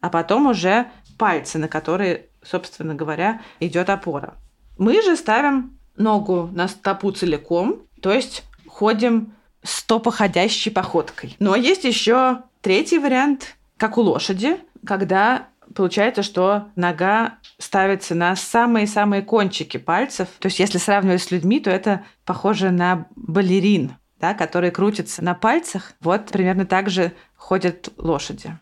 а 0.00 0.10
потом 0.10 0.46
уже 0.46 0.86
пальцы, 1.18 1.58
на 1.58 1.68
которые, 1.68 2.26
собственно 2.42 2.94
говоря, 2.94 3.40
идет 3.60 3.90
опора. 3.90 4.34
Мы 4.78 5.02
же 5.02 5.16
ставим 5.16 5.78
ногу 5.96 6.50
на 6.52 6.68
стопу 6.68 7.10
целиком, 7.10 7.82
то 8.02 8.12
есть 8.12 8.44
ходим 8.66 9.32
стопоходящей 9.62 10.70
походкой. 10.70 11.36
Но 11.38 11.56
есть 11.56 11.84
еще 11.84 12.42
третий 12.60 12.98
вариант, 12.98 13.56
как 13.78 13.98
у 13.98 14.02
лошади, 14.02 14.58
когда 14.86 15.48
получается, 15.74 16.22
что 16.22 16.68
нога 16.76 17.38
ставится 17.58 18.14
на 18.14 18.36
самые-самые 18.36 19.22
кончики 19.22 19.76
пальцев. 19.76 20.28
То 20.38 20.46
есть 20.46 20.58
если 20.58 20.78
сравнивать 20.78 21.22
с 21.22 21.30
людьми, 21.30 21.60
то 21.60 21.70
это 21.70 22.04
похоже 22.24 22.70
на 22.70 23.06
балерин, 23.16 23.94
да, 24.20 24.34
которые 24.34 24.70
крутятся 24.70 25.22
на 25.24 25.34
пальцах. 25.34 25.92
Вот 26.00 26.26
примерно 26.26 26.66
так 26.66 26.90
же 26.90 27.12
ходят 27.36 27.90
лошади. 27.98 28.58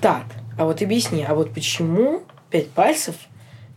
Так, 0.00 0.26
а 0.56 0.64
вот 0.64 0.80
объясни, 0.80 1.24
а 1.28 1.34
вот 1.34 1.52
почему 1.52 2.22
пять 2.50 2.70
пальцев, 2.70 3.16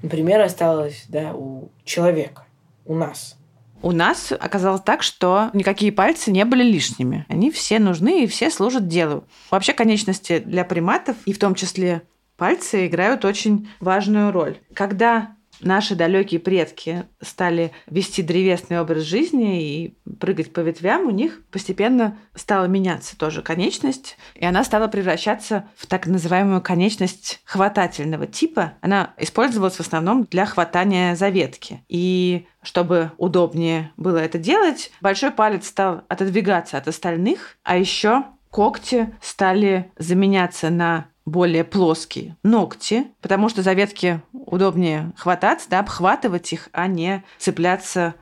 например, 0.03 0.41
осталось 0.41 1.05
да, 1.07 1.33
у 1.33 1.71
человека, 1.83 2.45
у 2.85 2.95
нас– 2.95 3.37
у 3.81 3.91
нас 3.91 4.31
оказалось 4.31 4.81
так, 4.81 5.03
что 5.03 5.49
никакие 5.53 5.91
пальцы 5.91 6.31
не 6.31 6.45
были 6.45 6.63
лишними. 6.63 7.25
Они 7.29 7.51
все 7.51 7.79
нужны 7.79 8.23
и 8.23 8.27
все 8.27 8.49
служат 8.49 8.87
делу. 8.87 9.25
Вообще 9.49 9.73
конечности 9.73 10.39
для 10.39 10.63
приматов, 10.63 11.15
и 11.25 11.33
в 11.33 11.39
том 11.39 11.55
числе 11.55 12.03
пальцы, 12.37 12.87
играют 12.87 13.25
очень 13.25 13.69
важную 13.79 14.31
роль. 14.31 14.57
Когда 14.73 15.35
наши 15.61 15.95
далекие 15.95 16.39
предки 16.39 17.05
стали 17.21 17.71
вести 17.87 18.21
древесный 18.21 18.79
образ 18.79 19.03
жизни 19.03 19.63
и 19.63 19.97
прыгать 20.19 20.53
по 20.53 20.59
ветвям, 20.61 21.07
у 21.07 21.11
них 21.11 21.41
постепенно 21.51 22.17
стала 22.35 22.65
меняться 22.65 23.17
тоже 23.17 23.41
конечность, 23.41 24.17
и 24.35 24.45
она 24.45 24.63
стала 24.63 24.87
превращаться 24.87 25.67
в 25.75 25.87
так 25.87 26.07
называемую 26.07 26.61
конечность 26.61 27.41
хватательного 27.45 28.27
типа. 28.27 28.73
Она 28.81 29.13
использовалась 29.17 29.75
в 29.75 29.81
основном 29.81 30.25
для 30.25 30.45
хватания 30.45 31.15
за 31.15 31.29
ветки. 31.29 31.83
И 31.87 32.47
чтобы 32.61 33.11
удобнее 33.17 33.91
было 33.97 34.17
это 34.17 34.37
делать, 34.37 34.91
большой 35.01 35.31
палец 35.31 35.67
стал 35.67 36.03
отодвигаться 36.07 36.77
от 36.77 36.87
остальных, 36.87 37.57
а 37.63 37.77
еще 37.77 38.25
когти 38.51 39.13
стали 39.21 39.91
заменяться 39.97 40.69
на 40.69 41.07
более 41.31 41.63
плоские 41.63 42.35
ногти, 42.43 43.07
потому 43.21 43.49
что 43.49 43.63
за 43.63 43.73
ветки 43.73 44.21
удобнее 44.33 45.13
хвататься, 45.15 45.69
да, 45.69 45.79
обхватывать 45.79 46.51
их, 46.53 46.69
а 46.73 46.87
не 46.87 47.23
цепляться 47.39 48.15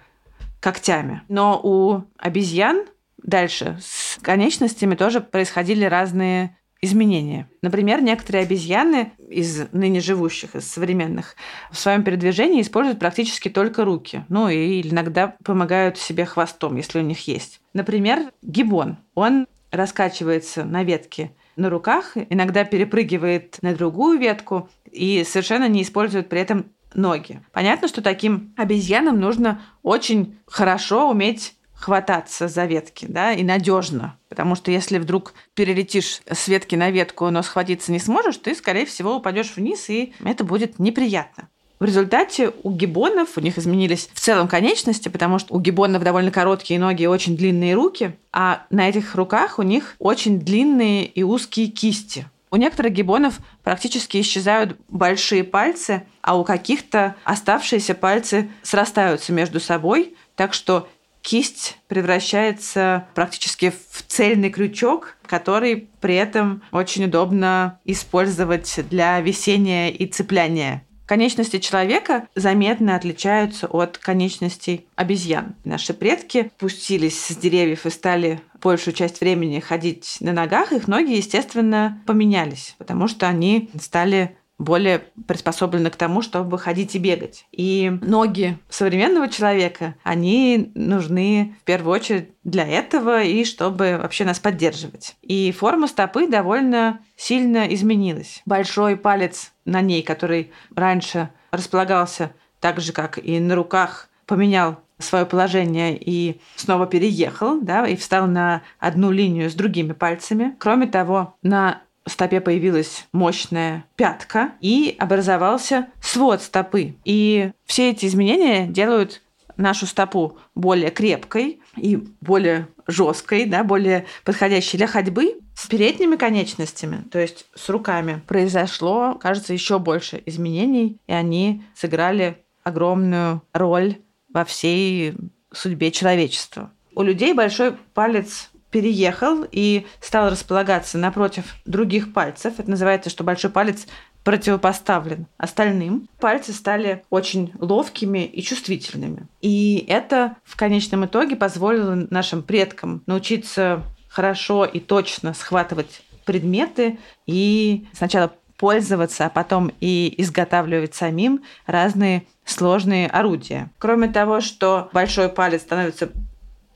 когтями. 0.59 1.23
Но 1.27 1.59
у 1.61 2.03
обезьян 2.17 2.85
дальше 3.21 3.79
с 3.81 4.17
конечностями 4.21 4.95
тоже 4.95 5.21
происходили 5.21 5.83
разные 5.85 6.55
изменения. 6.81 7.49
Например, 7.61 8.01
некоторые 8.01 8.43
обезьяны 8.43 9.11
из 9.27 9.71
ныне 9.73 9.99
живущих, 9.99 10.55
из 10.55 10.71
современных, 10.71 11.35
в 11.71 11.77
своем 11.77 12.03
передвижении 12.03 12.61
используют 12.61 12.99
практически 12.99 13.49
только 13.49 13.83
руки. 13.83 14.23
Ну 14.29 14.47
и 14.47 14.87
иногда 14.87 15.35
помогают 15.43 15.97
себе 15.97 16.25
хвостом, 16.25 16.77
если 16.77 16.99
у 16.99 17.03
них 17.03 17.27
есть. 17.27 17.59
Например, 17.73 18.31
гибон. 18.41 18.97
Он 19.13 19.45
раскачивается 19.71 20.63
на 20.63 20.83
ветке 20.83 21.31
на 21.59 21.69
руках, 21.69 22.13
иногда 22.29 22.63
перепрыгивает 22.63 23.57
на 23.61 23.75
другую 23.75 24.17
ветку 24.19 24.69
и 24.91 25.23
совершенно 25.23 25.67
не 25.67 25.83
использует 25.83 26.29
при 26.29 26.41
этом 26.41 26.65
ноги. 26.93 27.41
Понятно, 27.51 27.87
что 27.87 28.01
таким 28.01 28.53
обезьянам 28.57 29.19
нужно 29.19 29.61
очень 29.83 30.39
хорошо 30.47 31.09
уметь 31.09 31.55
хвататься 31.73 32.47
за 32.49 32.65
ветки, 32.65 33.05
да, 33.07 33.31
и 33.31 33.43
надежно. 33.43 34.17
Потому 34.27 34.55
что 34.55 34.69
если 34.69 34.97
вдруг 34.97 35.33
перелетишь 35.53 36.21
с 36.29 36.47
ветки 36.47 36.75
на 36.75 36.91
ветку, 36.91 37.29
но 37.29 37.41
схватиться 37.41 37.91
не 37.91 37.99
сможешь, 37.99 38.37
ты, 38.37 38.53
скорее 38.53 38.85
всего, 38.85 39.15
упадешь 39.15 39.55
вниз, 39.55 39.89
и 39.89 40.13
это 40.23 40.43
будет 40.43 40.77
неприятно. 40.77 41.47
В 41.79 41.85
результате 41.85 42.51
у 42.63 42.71
гибонов, 42.71 43.37
у 43.37 43.41
них 43.41 43.57
изменились 43.57 44.09
в 44.13 44.19
целом 44.19 44.49
конечности, 44.49 45.07
потому 45.07 45.39
что 45.39 45.55
у 45.55 45.61
гибонов 45.61 46.03
довольно 46.03 46.29
короткие 46.29 46.77
ноги 46.77 47.03
и 47.03 47.07
очень 47.07 47.37
длинные 47.37 47.73
руки, 47.73 48.17
а 48.33 48.65
на 48.69 48.89
этих 48.89 49.15
руках 49.15 49.59
у 49.59 49.61
них 49.61 49.95
очень 49.97 50.39
длинные 50.39 51.05
и 51.05 51.23
узкие 51.23 51.67
кисти. 51.67 52.25
У 52.51 52.57
некоторых 52.57 52.91
гибонов 52.91 53.37
практически 53.63 54.19
исчезают 54.19 54.75
большие 54.89 55.45
пальцы, 55.45 56.03
а 56.21 56.37
у 56.37 56.43
каких-то 56.43 57.15
оставшиеся 57.23 57.95
пальцы 57.95 58.49
срастаются 58.61 59.31
между 59.31 59.61
собой, 59.61 60.15
так 60.35 60.53
что 60.53 60.89
кисть 61.21 61.77
превращается 61.87 63.07
практически 63.13 63.71
в 63.91 64.03
цельный 64.07 64.49
крючок, 64.49 65.15
который 65.25 65.89
при 66.01 66.15
этом 66.15 66.61
очень 66.71 67.05
удобно 67.05 67.79
использовать 67.85 68.79
для 68.89 69.21
висения 69.21 69.91
и 69.91 70.07
цепляния 70.07 70.83
Конечности 71.09 71.57
человека 71.57 72.27
заметно 72.35 72.95
отличаются 72.95 73.65
от 73.65 73.97
конечностей 73.97 74.85
обезьян. 74.95 75.55
Наши 75.63 75.95
предки 75.95 76.51
пустились 76.59 77.19
с 77.19 77.35
деревьев 77.35 77.87
и 77.87 77.89
стали 77.89 78.41
большую 78.61 78.93
часть 78.93 79.19
времени 79.19 79.59
ходить 79.59 80.17
на 80.19 80.33
ногах, 80.33 80.71
их 80.71 80.87
ноги, 80.87 81.13
естественно, 81.13 81.99
поменялись, 82.05 82.75
потому 82.77 83.07
что 83.07 83.27
они 83.27 83.71
стали 83.81 84.37
более 84.59 85.03
приспособлены 85.25 85.89
к 85.89 85.95
тому, 85.95 86.21
чтобы 86.21 86.59
ходить 86.59 86.93
и 86.93 86.99
бегать. 86.99 87.47
И 87.51 87.91
ноги 88.01 88.59
современного 88.69 89.29
человека, 89.29 89.95
они 90.03 90.71
нужны 90.75 91.55
в 91.61 91.63
первую 91.63 91.95
очередь 91.95 92.29
для 92.43 92.67
этого 92.67 93.23
и 93.23 93.45
чтобы 93.45 93.97
вообще 93.99 94.25
нас 94.25 94.39
поддерживать. 94.39 95.15
И 95.21 95.51
форма 95.51 95.87
стопы 95.87 96.27
довольно 96.27 96.99
сильно 97.15 97.73
изменилась. 97.73 98.41
Большой 98.45 98.97
палец 98.97 99.53
на 99.65 99.81
ней, 99.81 100.03
который 100.03 100.51
раньше 100.75 101.29
располагался 101.51 102.31
так 102.59 102.81
же, 102.81 102.91
как 102.91 103.17
и 103.17 103.39
на 103.39 103.55
руках, 103.55 104.09
поменял 104.25 104.79
свое 104.99 105.25
положение 105.25 105.97
и 105.97 106.41
снова 106.57 106.85
переехал, 106.85 107.61
да, 107.61 107.87
и 107.87 107.95
встал 107.95 108.27
на 108.27 108.61
одну 108.79 109.11
линию 109.11 109.49
с 109.49 109.53
другими 109.53 109.93
пальцами. 109.93 110.55
Кроме 110.59 110.87
того, 110.87 111.35
на 111.41 111.81
стопе 112.09 112.41
появилась 112.41 113.07
мощная 113.11 113.85
пятка 113.95 114.53
и 114.61 114.95
образовался 114.99 115.87
свод 116.01 116.41
стопы. 116.41 116.95
И 117.05 117.51
все 117.65 117.91
эти 117.91 118.05
изменения 118.05 118.67
делают 118.67 119.21
нашу 119.57 119.85
стопу 119.85 120.37
более 120.55 120.89
крепкой 120.89 121.59
и 121.75 121.97
более 122.21 122.67
жесткой, 122.87 123.45
да, 123.45 123.63
более 123.63 124.05
подходящей 124.23 124.77
для 124.77 124.87
ходьбы. 124.87 125.39
С 125.55 125.67
передними 125.67 126.15
конечностями, 126.15 127.03
то 127.11 127.19
есть 127.19 127.45
с 127.53 127.67
руками, 127.67 128.21
произошло, 128.27 129.15
кажется, 129.15 129.51
еще 129.51 129.77
больше 129.77 130.23
изменений, 130.25 130.97
и 131.05 131.11
они 131.11 131.63
сыграли 131.75 132.37
огромную 132.63 133.41
роль 133.51 133.97
во 134.33 134.45
всей 134.45 135.15
судьбе 135.51 135.91
человечества. 135.91 136.71
У 136.95 137.01
людей 137.01 137.33
большой 137.33 137.73
палец 137.93 138.51
переехал 138.71 139.45
и 139.51 139.85
стал 140.01 140.29
располагаться 140.29 140.97
напротив 140.97 141.55
других 141.65 142.13
пальцев. 142.13 142.59
Это 142.59 142.69
называется, 142.69 143.09
что 143.09 143.23
большой 143.23 143.49
палец 143.49 143.87
противопоставлен 144.23 145.27
остальным. 145.37 146.07
Пальцы 146.19 146.53
стали 146.53 147.03
очень 147.09 147.53
ловкими 147.59 148.25
и 148.25 148.41
чувствительными. 148.41 149.27
И 149.41 149.85
это 149.87 150.35
в 150.43 150.55
конечном 150.55 151.05
итоге 151.05 151.35
позволило 151.35 151.95
нашим 152.09 152.43
предкам 152.43 153.01
научиться 153.07 153.83
хорошо 154.09 154.65
и 154.65 154.79
точно 154.79 155.33
схватывать 155.33 156.01
предметы 156.25 156.99
и 157.25 157.87
сначала 157.93 158.31
пользоваться, 158.57 159.25
а 159.25 159.29
потом 159.29 159.71
и 159.79 160.13
изготавливать 160.17 160.93
самим 160.93 161.43
разные 161.65 162.25
сложные 162.43 163.07
орудия. 163.07 163.71
Кроме 163.77 164.09
того, 164.09 164.41
что 164.41 164.89
большой 164.91 165.29
палец 165.29 165.61
становится 165.61 166.09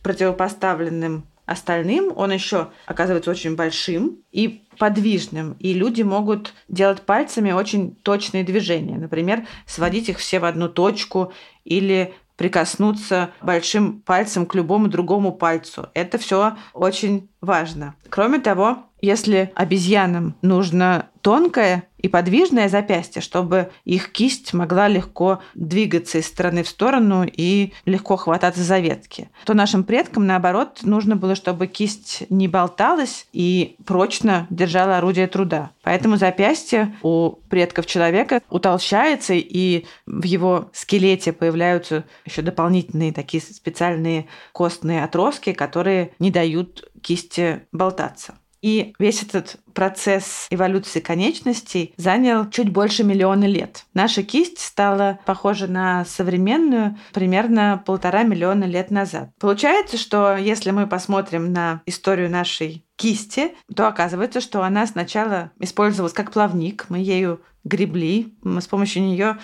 противопоставленным 0.02 1.26
остальным, 1.46 2.12
он 2.16 2.32
еще 2.32 2.70
оказывается 2.86 3.32
очень 3.32 3.56
большим 3.56 4.20
и 4.32 4.64
подвижным, 4.78 5.54
и 5.60 5.74
люди 5.74 6.02
могут 6.02 6.54
делать 6.68 7.02
пальцами 7.02 7.52
очень 7.52 7.96
точные 7.96 8.44
движения, 8.44 8.98
например, 8.98 9.46
сводить 9.66 10.10
их 10.10 10.20
все 10.20 10.40
в 10.40 10.46
одну 10.46 10.70
точку 10.70 11.34
или 11.64 12.14
прикоснуться 12.36 13.32
большим 13.42 14.02
пальцем 14.02 14.46
к 14.46 14.56
любому 14.56 14.88
другому 14.88 15.32
пальцу. 15.34 15.90
Это 15.94 16.18
все 16.18 16.58
очень 16.74 17.30
важно. 17.44 17.96
Кроме 18.10 18.40
того, 18.40 18.86
если 19.02 19.52
обезьянам 19.54 20.36
нужно 20.42 21.10
тонкое 21.22 21.84
и 21.98 22.08
подвижное 22.08 22.70
запястье, 22.70 23.22
чтобы 23.22 23.70
их 23.84 24.12
кисть 24.14 24.54
могла 24.54 24.88
легко 24.88 25.40
двигаться 25.56 26.20
из 26.20 26.28
стороны 26.28 26.64
в 26.64 26.70
сторону 26.70 27.26
и 27.26 27.74
легко 27.86 28.16
хвататься 28.16 28.62
за 28.62 28.80
ветки, 28.80 29.30
то 29.46 29.54
нашим 29.54 29.84
предкам, 29.84 30.26
наоборот, 30.26 30.80
нужно 30.84 31.18
было, 31.18 31.36
чтобы 31.36 31.68
кисть 31.68 32.24
не 32.30 32.48
болталась 32.48 33.28
и 33.34 33.76
прочно 33.86 34.48
держала 34.50 34.98
орудие 34.98 35.28
труда. 35.28 35.72
Поэтому 35.82 36.16
запястье 36.16 36.96
у 37.02 37.32
предков 37.50 37.86
человека 37.86 38.42
утолщается, 38.50 39.34
и 39.34 39.86
в 40.06 40.24
его 40.24 40.70
скелете 40.74 41.34
появляются 41.34 42.06
еще 42.26 42.42
дополнительные 42.42 43.12
такие 43.12 43.42
специальные 43.44 44.28
костные 44.54 45.04
отростки, 45.04 45.52
которые 45.52 46.12
не 46.20 46.32
дают 46.32 46.90
кисти 47.04 47.68
болтаться. 47.72 48.36
И 48.64 48.96
весь 48.98 49.22
этот 49.22 49.58
процесс 49.74 50.48
эволюции 50.50 51.02
конечностей 51.02 51.94
занял 51.98 52.50
чуть 52.50 52.70
больше 52.70 53.04
миллиона 53.04 53.44
лет. 53.44 53.86
Наша 53.94 54.24
кисть 54.24 54.60
стала 54.60 55.20
похожа 55.26 55.68
на 55.68 56.06
современную 56.06 56.98
примерно 57.12 57.84
полтора 57.86 58.24
миллиона 58.24 58.64
лет 58.64 58.90
назад. 58.90 59.32
Получается, 59.38 59.98
что 59.98 60.38
если 60.38 60.72
мы 60.72 60.88
посмотрим 60.88 61.52
на 61.52 61.82
историю 61.86 62.30
нашей 62.32 62.86
кисти, 62.96 63.54
то 63.76 63.86
оказывается, 63.90 64.40
что 64.40 64.64
она 64.64 64.88
сначала 64.88 65.52
использовалась 65.60 66.14
как 66.14 66.32
плавник, 66.32 66.86
мы 66.88 67.00
ею 67.00 67.42
гребли, 67.66 68.34
мы 68.44 68.62
с 68.62 68.68
помощью 68.68 69.04
нее 69.04 69.40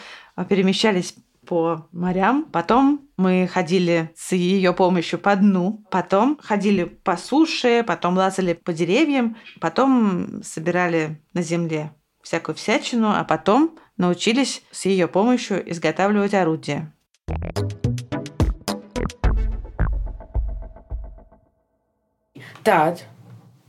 перемещались 0.47 1.15
по 1.49 1.87
морям. 1.91 2.45
Потом 2.45 3.09
мы 3.17 3.49
ходили 3.51 4.11
с 4.15 4.33
ее 4.33 4.71
помощью 4.71 5.17
по 5.17 5.35
дну. 5.35 5.83
Потом 5.89 6.37
ходили 6.39 6.83
по 6.83 7.17
суше, 7.17 7.83
потом 7.85 8.15
лазали 8.15 8.53
по 8.53 8.71
деревьям. 8.71 9.35
Потом 9.59 10.43
собирали 10.43 11.19
на 11.33 11.41
земле 11.41 11.91
всякую 12.21 12.55
всячину, 12.55 13.09
а 13.09 13.23
потом 13.23 13.79
научились 13.97 14.61
с 14.69 14.85
ее 14.85 15.07
помощью 15.07 15.67
изготавливать 15.71 16.35
орудия. 16.35 16.93
Так, 22.63 22.99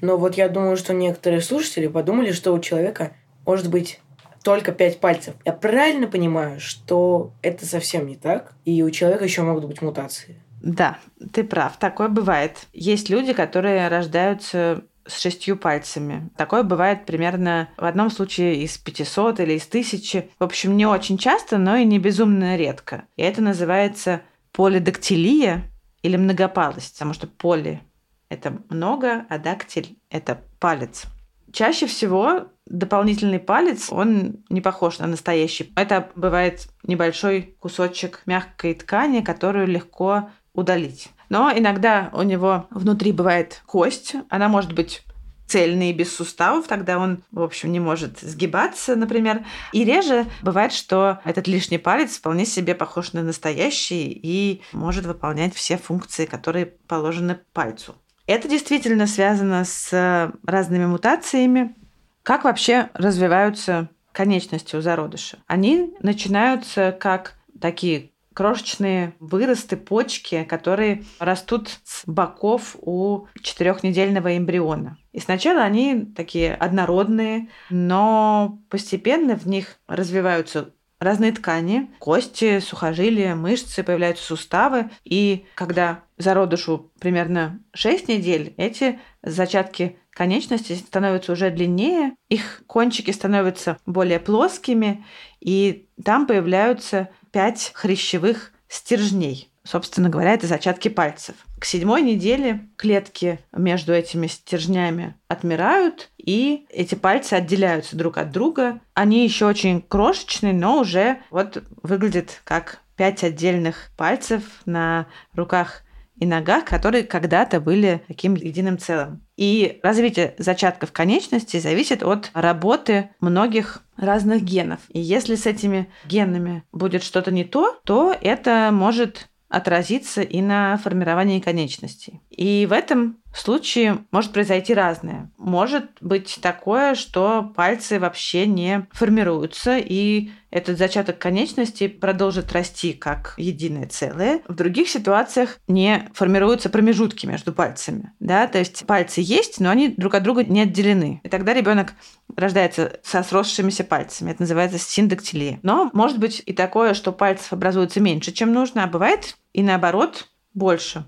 но 0.03 0.19
вот 0.19 0.35
я 0.35 0.51
думаю, 0.51 0.77
что 0.77 0.93
некоторые 0.93 1.41
слушатели 1.41 1.87
подумали, 1.87 2.33
что 2.33 2.53
у 2.53 2.61
человека 2.61 3.13
может 3.47 3.71
быть 3.71 4.01
только 4.43 4.73
пять 4.73 5.01
пальцев. 5.01 5.35
Я 5.45 5.53
правильно 5.53 6.07
понимаю, 6.07 6.61
что 6.61 7.33
это 7.43 7.67
совсем 7.67 8.07
не 8.07 8.17
так, 8.17 8.55
и 8.65 8.83
у 8.83 8.91
человека 8.91 9.25
еще 9.25 9.43
могут 9.43 9.65
быть 9.65 9.83
мутации? 9.83 10.37
Да, 10.63 10.99
ты 11.33 11.45
прав, 11.45 11.79
такое 11.79 12.09
бывает. 12.09 12.67
Есть 12.73 13.09
люди, 13.09 13.33
которые 13.33 13.89
рождаются 13.89 14.83
с 15.07 15.19
шестью 15.21 15.57
пальцами. 15.57 16.31
Такое 16.37 16.63
бывает 16.63 17.07
примерно 17.07 17.69
в 17.77 17.85
одном 17.85 18.11
случае 18.11 18.63
из 18.63 18.77
500 18.77 19.41
или 19.41 19.55
из 19.55 19.67
тысячи. 19.67 20.31
В 20.39 20.45
общем, 20.45 20.77
не 20.77 20.87
очень 20.87 21.19
часто, 21.19 21.59
но 21.59 21.77
и 21.77 21.85
не 21.85 21.99
безумно 21.99 22.57
редко. 22.57 23.05
И 23.17 23.23
это 23.23 23.41
называется 23.41 24.21
полидактилия 24.53 25.65
или 26.03 26.17
многопалость, 26.17 26.95
потому 26.95 27.15
что 27.15 27.27
поли– 27.27 27.81
это 28.29 28.59
много, 28.69 29.27
а 29.29 29.39
дактиль– 29.39 29.99
это 30.11 30.41
палец. 30.61 31.05
Чаще 31.53 31.87
всего 31.87 32.49
дополнительный 32.67 33.41
палец, 33.41 33.91
он 33.91 34.45
не 34.49 34.61
похож 34.61 34.99
на 34.99 35.07
настоящий. 35.07 35.73
Это 35.77 36.11
бывает 36.15 36.69
небольшой 36.85 37.57
кусочек 37.59 38.23
мягкой 38.27 38.75
ткани, 38.75 39.21
которую 39.21 39.67
легко 39.67 40.31
удалить. 40.53 41.09
Но 41.29 41.51
иногда 41.55 42.11
у 42.13 42.23
него 42.23 42.67
внутри 42.71 43.13
бывает 43.13 43.63
кость, 43.67 44.15
она 44.29 44.49
может 44.49 44.73
быть 44.73 45.03
цельный 45.51 45.93
без 45.93 46.15
суставов, 46.15 46.69
тогда 46.69 46.99
он, 46.99 47.25
в 47.33 47.43
общем, 47.43 47.73
не 47.73 47.81
может 47.81 48.21
сгибаться, 48.21 48.95
например. 48.95 49.45
И 49.73 49.85
реже 49.85 50.27
бывает, 50.43 50.73
что 50.73 51.19
этот 51.25 51.49
лишний 51.49 51.79
палец 51.79 52.19
вполне 52.19 52.47
себе 52.47 52.77
похож 52.77 53.13
на 53.15 53.23
настоящий 53.23 54.11
и 54.11 54.63
может 54.73 55.07
выполнять 55.07 55.53
все 55.55 55.77
функции, 55.77 56.25
которые 56.25 56.67
положены 56.67 57.41
пальцу. 57.53 57.97
Это 58.31 58.47
действительно 58.47 59.09
связано 59.09 59.65
с 59.65 60.33
разными 60.47 60.87
мутациями. 60.87 61.75
Как 62.23 62.45
вообще 62.45 62.89
развиваются 62.95 63.89
конечности 64.13 64.77
у 64.77 64.81
зародыша? 64.81 65.39
Они 65.49 65.97
начинаются 66.01 66.97
как 66.97 67.35
такие 67.61 68.13
крошечные 68.33 69.15
выросты, 69.19 69.77
почки, 69.77 70.45
которые 70.45 71.03
растут 71.19 71.81
с 71.83 72.05
боков 72.07 72.77
у 72.81 73.27
четырехнедельного 73.43 74.39
эмбриона. 74.39 74.97
И 75.11 75.19
сначала 75.19 75.63
они 75.63 76.05
такие 76.17 76.55
однородные, 76.55 77.49
но 77.69 78.61
постепенно 78.69 79.35
в 79.35 79.47
них 79.47 79.75
развиваются 79.89 80.73
разные 81.01 81.33
ткани, 81.33 81.91
кости, 81.99 82.61
сухожилия, 82.61 83.35
мышцы, 83.35 83.83
появляются 83.83 84.25
суставы. 84.25 84.91
И 85.05 85.47
когда 85.55 86.05
зародышу 86.19 86.93
примерно 87.01 87.61
6 87.73 88.09
недель, 88.09 88.55
эти 88.57 89.01
зачатки 89.23 89.97
конечностей 90.11 90.77
становятся 90.77 91.33
уже 91.33 91.51
длиннее, 91.51 92.13
их 92.29 92.63
кончики 92.67 93.11
становятся 93.11 93.79
более 93.87 94.21
плоскими, 94.21 95.05
и 95.41 95.89
там 96.05 96.27
появляются 96.27 97.09
5 97.33 97.73
хрящевых 97.75 98.53
стержней. 98.69 99.51
Собственно 99.71 100.09
говоря, 100.09 100.35
это 100.35 100.47
зачатки 100.47 100.89
пальцев. 100.89 101.37
К 101.59 101.65
седьмой 101.65 102.03
неделе 102.03 102.69
клетки 102.77 103.39
между 103.53 103.93
этими 103.93 104.27
стержнями 104.27 105.15
отмирают, 105.29 106.11
и 106.17 106.67
эти 106.71 106.95
пальцы 106.97 107.35
отделяются 107.35 107.97
друг 107.97 108.19
от 108.19 108.33
друга. 108.33 108.81
Они 108.95 109.23
еще 109.25 109.47
очень 109.47 109.81
крошечные, 109.83 110.53
но 110.53 110.81
уже 110.81 111.19
вот 111.31 111.63
выглядят 111.83 112.41
как 112.45 112.81
пять 112.97 113.23
отдельных 113.23 113.91
пальцев 113.97 114.43
на 114.67 115.07
руках 115.35 115.83
и 116.17 116.27
ногах, 116.27 116.67
которые 116.67 117.05
когда-то 117.05 117.61
были 117.61 118.03
таким 118.07 118.35
единым 118.35 118.79
целым. 118.79 119.23
И 119.37 119.81
развитие 119.83 120.35
зачатков 120.37 120.93
конечностей 120.93 121.61
зависит 121.61 122.03
от 122.03 122.31
работы 122.35 123.09
многих 123.21 123.83
разных 123.97 124.43
генов. 124.43 124.81
И 124.91 125.01
если 125.01 125.35
с 125.35 125.47
этими 125.47 125.89
генами 126.05 126.63
будет 126.73 127.03
что-то 127.03 127.31
не 127.31 127.45
то, 127.45 127.81
то 127.85 128.15
это 128.21 128.69
может 128.71 129.30
отразиться 129.51 130.23
и 130.23 130.41
на 130.41 130.79
формировании 130.79 131.41
конечностей. 131.41 132.21
И 132.31 132.67
в 132.71 132.73
этом 132.73 133.19
случае 133.39 134.05
может 134.11 134.33
произойти 134.33 134.75
разное. 134.75 135.31
Может 135.39 135.91
быть 136.01 136.39
такое, 136.43 136.95
что 136.95 137.53
пальцы 137.55 138.01
вообще 138.01 138.47
не 138.47 138.87
формируются, 138.93 139.79
и 139.79 140.31
этот 140.51 140.79
зачаток 140.79 141.19
конечности 141.19 141.87
продолжит 141.87 142.53
расти 142.53 142.93
как 142.93 143.35
единое 143.37 143.87
целое. 143.87 144.43
В 144.49 144.55
других 144.55 144.89
ситуациях 144.89 145.59
не 145.69 146.09
формируются 146.13 146.71
промежутки 146.71 147.27
между 147.27 147.53
пальцами. 147.53 148.13
Да? 148.19 148.47
То 148.49 148.59
есть 148.59 148.85
пальцы 148.87 149.21
есть, 149.23 149.61
но 149.61 149.71
они 149.71 149.89
друг 149.89 150.15
от 150.15 150.25
друга 150.25 150.45
не 150.45 150.63
отделены. 150.63 151.21
И 151.23 151.29
тогда 151.29 151.55
ребенок 151.55 151.93
рождается 152.37 152.99
со 153.05 153.23
сросшимися 153.23 153.85
пальцами. 153.85 154.33
Это 154.33 154.43
называется 154.43 154.79
синдактилия. 154.79 155.61
Но 155.63 155.91
может 155.93 156.19
быть 156.19 156.43
и 156.45 156.53
такое, 156.53 156.95
что 156.95 157.13
пальцев 157.13 157.53
образуется 157.53 158.01
меньше, 158.01 158.33
чем 158.33 158.53
нужно, 158.53 158.85
а 158.85 158.89
бывает 158.89 159.37
и 159.53 159.63
наоборот 159.63 160.29
больше. 160.53 161.05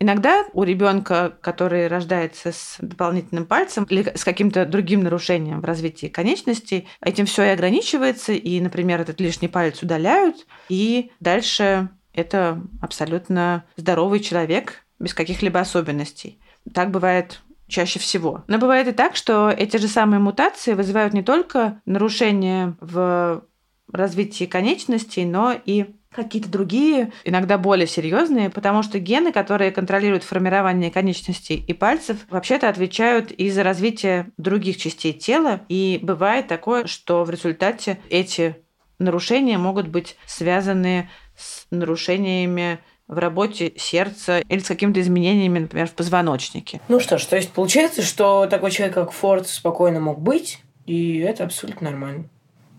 Иногда 0.00 0.44
у 0.52 0.62
ребенка, 0.62 1.36
который 1.40 1.88
рождается 1.88 2.52
с 2.52 2.76
дополнительным 2.80 3.46
пальцем 3.46 3.84
или 3.84 4.12
с 4.14 4.24
каким-то 4.24 4.64
другим 4.64 5.02
нарушением 5.02 5.60
в 5.60 5.64
развитии 5.64 6.06
конечностей, 6.06 6.86
этим 7.00 7.26
все 7.26 7.44
и 7.44 7.48
ограничивается, 7.48 8.32
и, 8.32 8.60
например, 8.60 9.00
этот 9.00 9.20
лишний 9.20 9.48
палец 9.48 9.82
удаляют, 9.82 10.46
и 10.68 11.10
дальше 11.18 11.88
это 12.12 12.62
абсолютно 12.80 13.64
здоровый 13.76 14.20
человек 14.20 14.84
без 14.98 15.14
каких-либо 15.14 15.60
особенностей. 15.60 16.40
Так 16.72 16.90
бывает 16.90 17.40
чаще 17.66 17.98
всего. 17.98 18.44
Но 18.46 18.58
бывает 18.58 18.88
и 18.88 18.92
так, 18.92 19.14
что 19.14 19.50
эти 19.50 19.76
же 19.76 19.88
самые 19.88 20.20
мутации 20.20 20.74
вызывают 20.74 21.12
не 21.12 21.22
только 21.22 21.80
нарушения 21.86 22.76
в 22.80 23.44
развитии 23.92 24.44
конечностей, 24.44 25.24
но 25.24 25.54
и 25.64 25.94
какие-то 26.14 26.48
другие, 26.48 27.12
иногда 27.24 27.58
более 27.58 27.86
серьезные, 27.86 28.50
потому 28.50 28.82
что 28.82 28.98
гены, 28.98 29.32
которые 29.32 29.70
контролируют 29.70 30.24
формирование 30.24 30.90
конечностей 30.90 31.62
и 31.66 31.72
пальцев, 31.72 32.18
вообще-то 32.30 32.68
отвечают 32.68 33.30
и 33.30 33.50
за 33.50 33.62
развитие 33.62 34.30
других 34.36 34.78
частей 34.78 35.12
тела. 35.12 35.60
И 35.68 35.98
бывает 36.02 36.48
такое, 36.48 36.86
что 36.86 37.24
в 37.24 37.30
результате 37.30 37.98
эти 38.10 38.56
нарушения 38.98 39.58
могут 39.58 39.88
быть 39.88 40.16
связаны 40.26 41.08
с 41.36 41.66
нарушениями 41.70 42.80
в 43.06 43.18
работе 43.18 43.72
сердца 43.76 44.40
или 44.40 44.58
с 44.58 44.68
какими-то 44.68 45.00
изменениями, 45.00 45.60
например, 45.60 45.86
в 45.86 45.92
позвоночнике. 45.92 46.80
Ну 46.88 47.00
что 47.00 47.16
ж, 47.16 47.24
то 47.24 47.36
есть 47.36 47.50
получается, 47.52 48.02
что 48.02 48.46
такой 48.46 48.70
человек, 48.70 48.94
как 48.94 49.12
Форд, 49.12 49.48
спокойно 49.48 50.00
мог 50.00 50.20
быть, 50.20 50.58
и 50.84 51.18
это 51.18 51.44
абсолютно 51.44 51.90
нормально. 51.90 52.24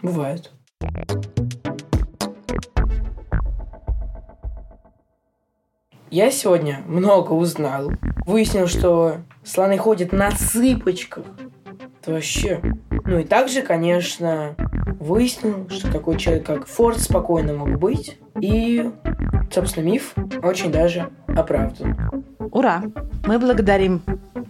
Бывает. 0.02 0.52
Я 6.12 6.32
сегодня 6.32 6.82
много 6.88 7.34
узнал. 7.34 7.91
Выяснил, 8.26 8.67
что 8.67 9.17
слоны 9.43 9.78
ходят 9.78 10.12
на 10.12 10.32
цыпочках. 10.32 11.26
Это 12.02 12.13
вообще... 12.13 12.62
Ну 13.06 13.19
и 13.19 13.24
также, 13.24 13.62
конечно, 13.62 14.56
выяснил, 15.00 15.67
что 15.69 15.91
такой 15.91 16.17
человек, 16.17 16.45
как 16.45 16.65
Форд, 16.67 17.00
спокойно 17.00 17.54
мог 17.54 17.78
быть. 17.78 18.17
И, 18.41 18.89
собственно, 19.52 19.86
миф 19.86 20.15
очень 20.41 20.72
даже 20.72 21.10
оправдан. 21.28 22.26
Ура! 22.52 22.82
Мы 23.26 23.38
благодарим 23.38 24.02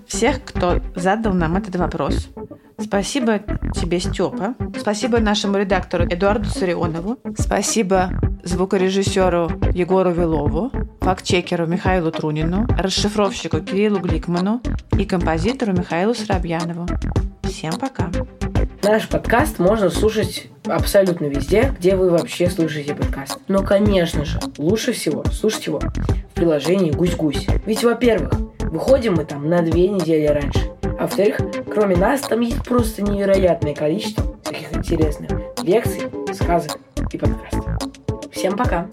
всех, 0.07 0.43
кто 0.45 0.79
задал 0.95 1.33
нам 1.33 1.57
этот 1.57 1.75
вопрос. 1.75 2.29
Спасибо 2.77 3.39
тебе, 3.75 3.99
Степа. 3.99 4.55
Спасибо 4.79 5.19
нашему 5.19 5.57
редактору 5.57 6.05
Эдуарду 6.05 6.49
Сарионову. 6.49 7.17
Спасибо 7.37 8.09
звукорежиссеру 8.43 9.51
Егору 9.73 10.11
Вилову, 10.11 10.71
фактчекеру 11.09 11.65
Михаилу 11.65 12.11
Трунину, 12.11 12.67
расшифровщику 12.77 13.61
Кириллу 13.61 13.97
Гликману 13.97 14.61
и 14.95 15.05
композитору 15.05 15.73
Михаилу 15.73 16.13
Срабьянову. 16.13 16.85
Всем 17.41 17.73
пока. 17.79 18.11
Наш 18.83 19.07
подкаст 19.07 19.57
можно 19.57 19.89
слушать 19.89 20.49
абсолютно 20.67 21.25
везде, 21.25 21.73
где 21.79 21.95
вы 21.95 22.11
вообще 22.11 22.47
слушаете 22.47 22.93
подкаст. 22.93 23.39
Но, 23.47 23.63
конечно 23.63 24.23
же, 24.23 24.39
лучше 24.59 24.91
всего 24.91 25.23
слушать 25.31 25.65
его 25.65 25.79
в 25.79 26.35
приложении 26.35 26.91
«Гусь-гусь». 26.91 27.47
Ведь, 27.65 27.83
во-первых, 27.83 28.31
выходим 28.59 29.15
мы 29.15 29.25
там 29.25 29.49
на 29.49 29.63
две 29.63 29.87
недели 29.87 30.27
раньше. 30.27 30.69
А 30.83 31.07
во-вторых, 31.07 31.39
кроме 31.73 31.95
нас, 31.95 32.21
там 32.21 32.41
есть 32.41 32.63
просто 32.63 33.01
невероятное 33.01 33.73
количество 33.73 34.23
таких 34.43 34.71
интересных 34.77 35.31
лекций, 35.63 36.03
сказок 36.35 36.77
и 37.11 37.17
подкастов. 37.17 37.65
Всем 38.31 38.55
пока! 38.55 38.87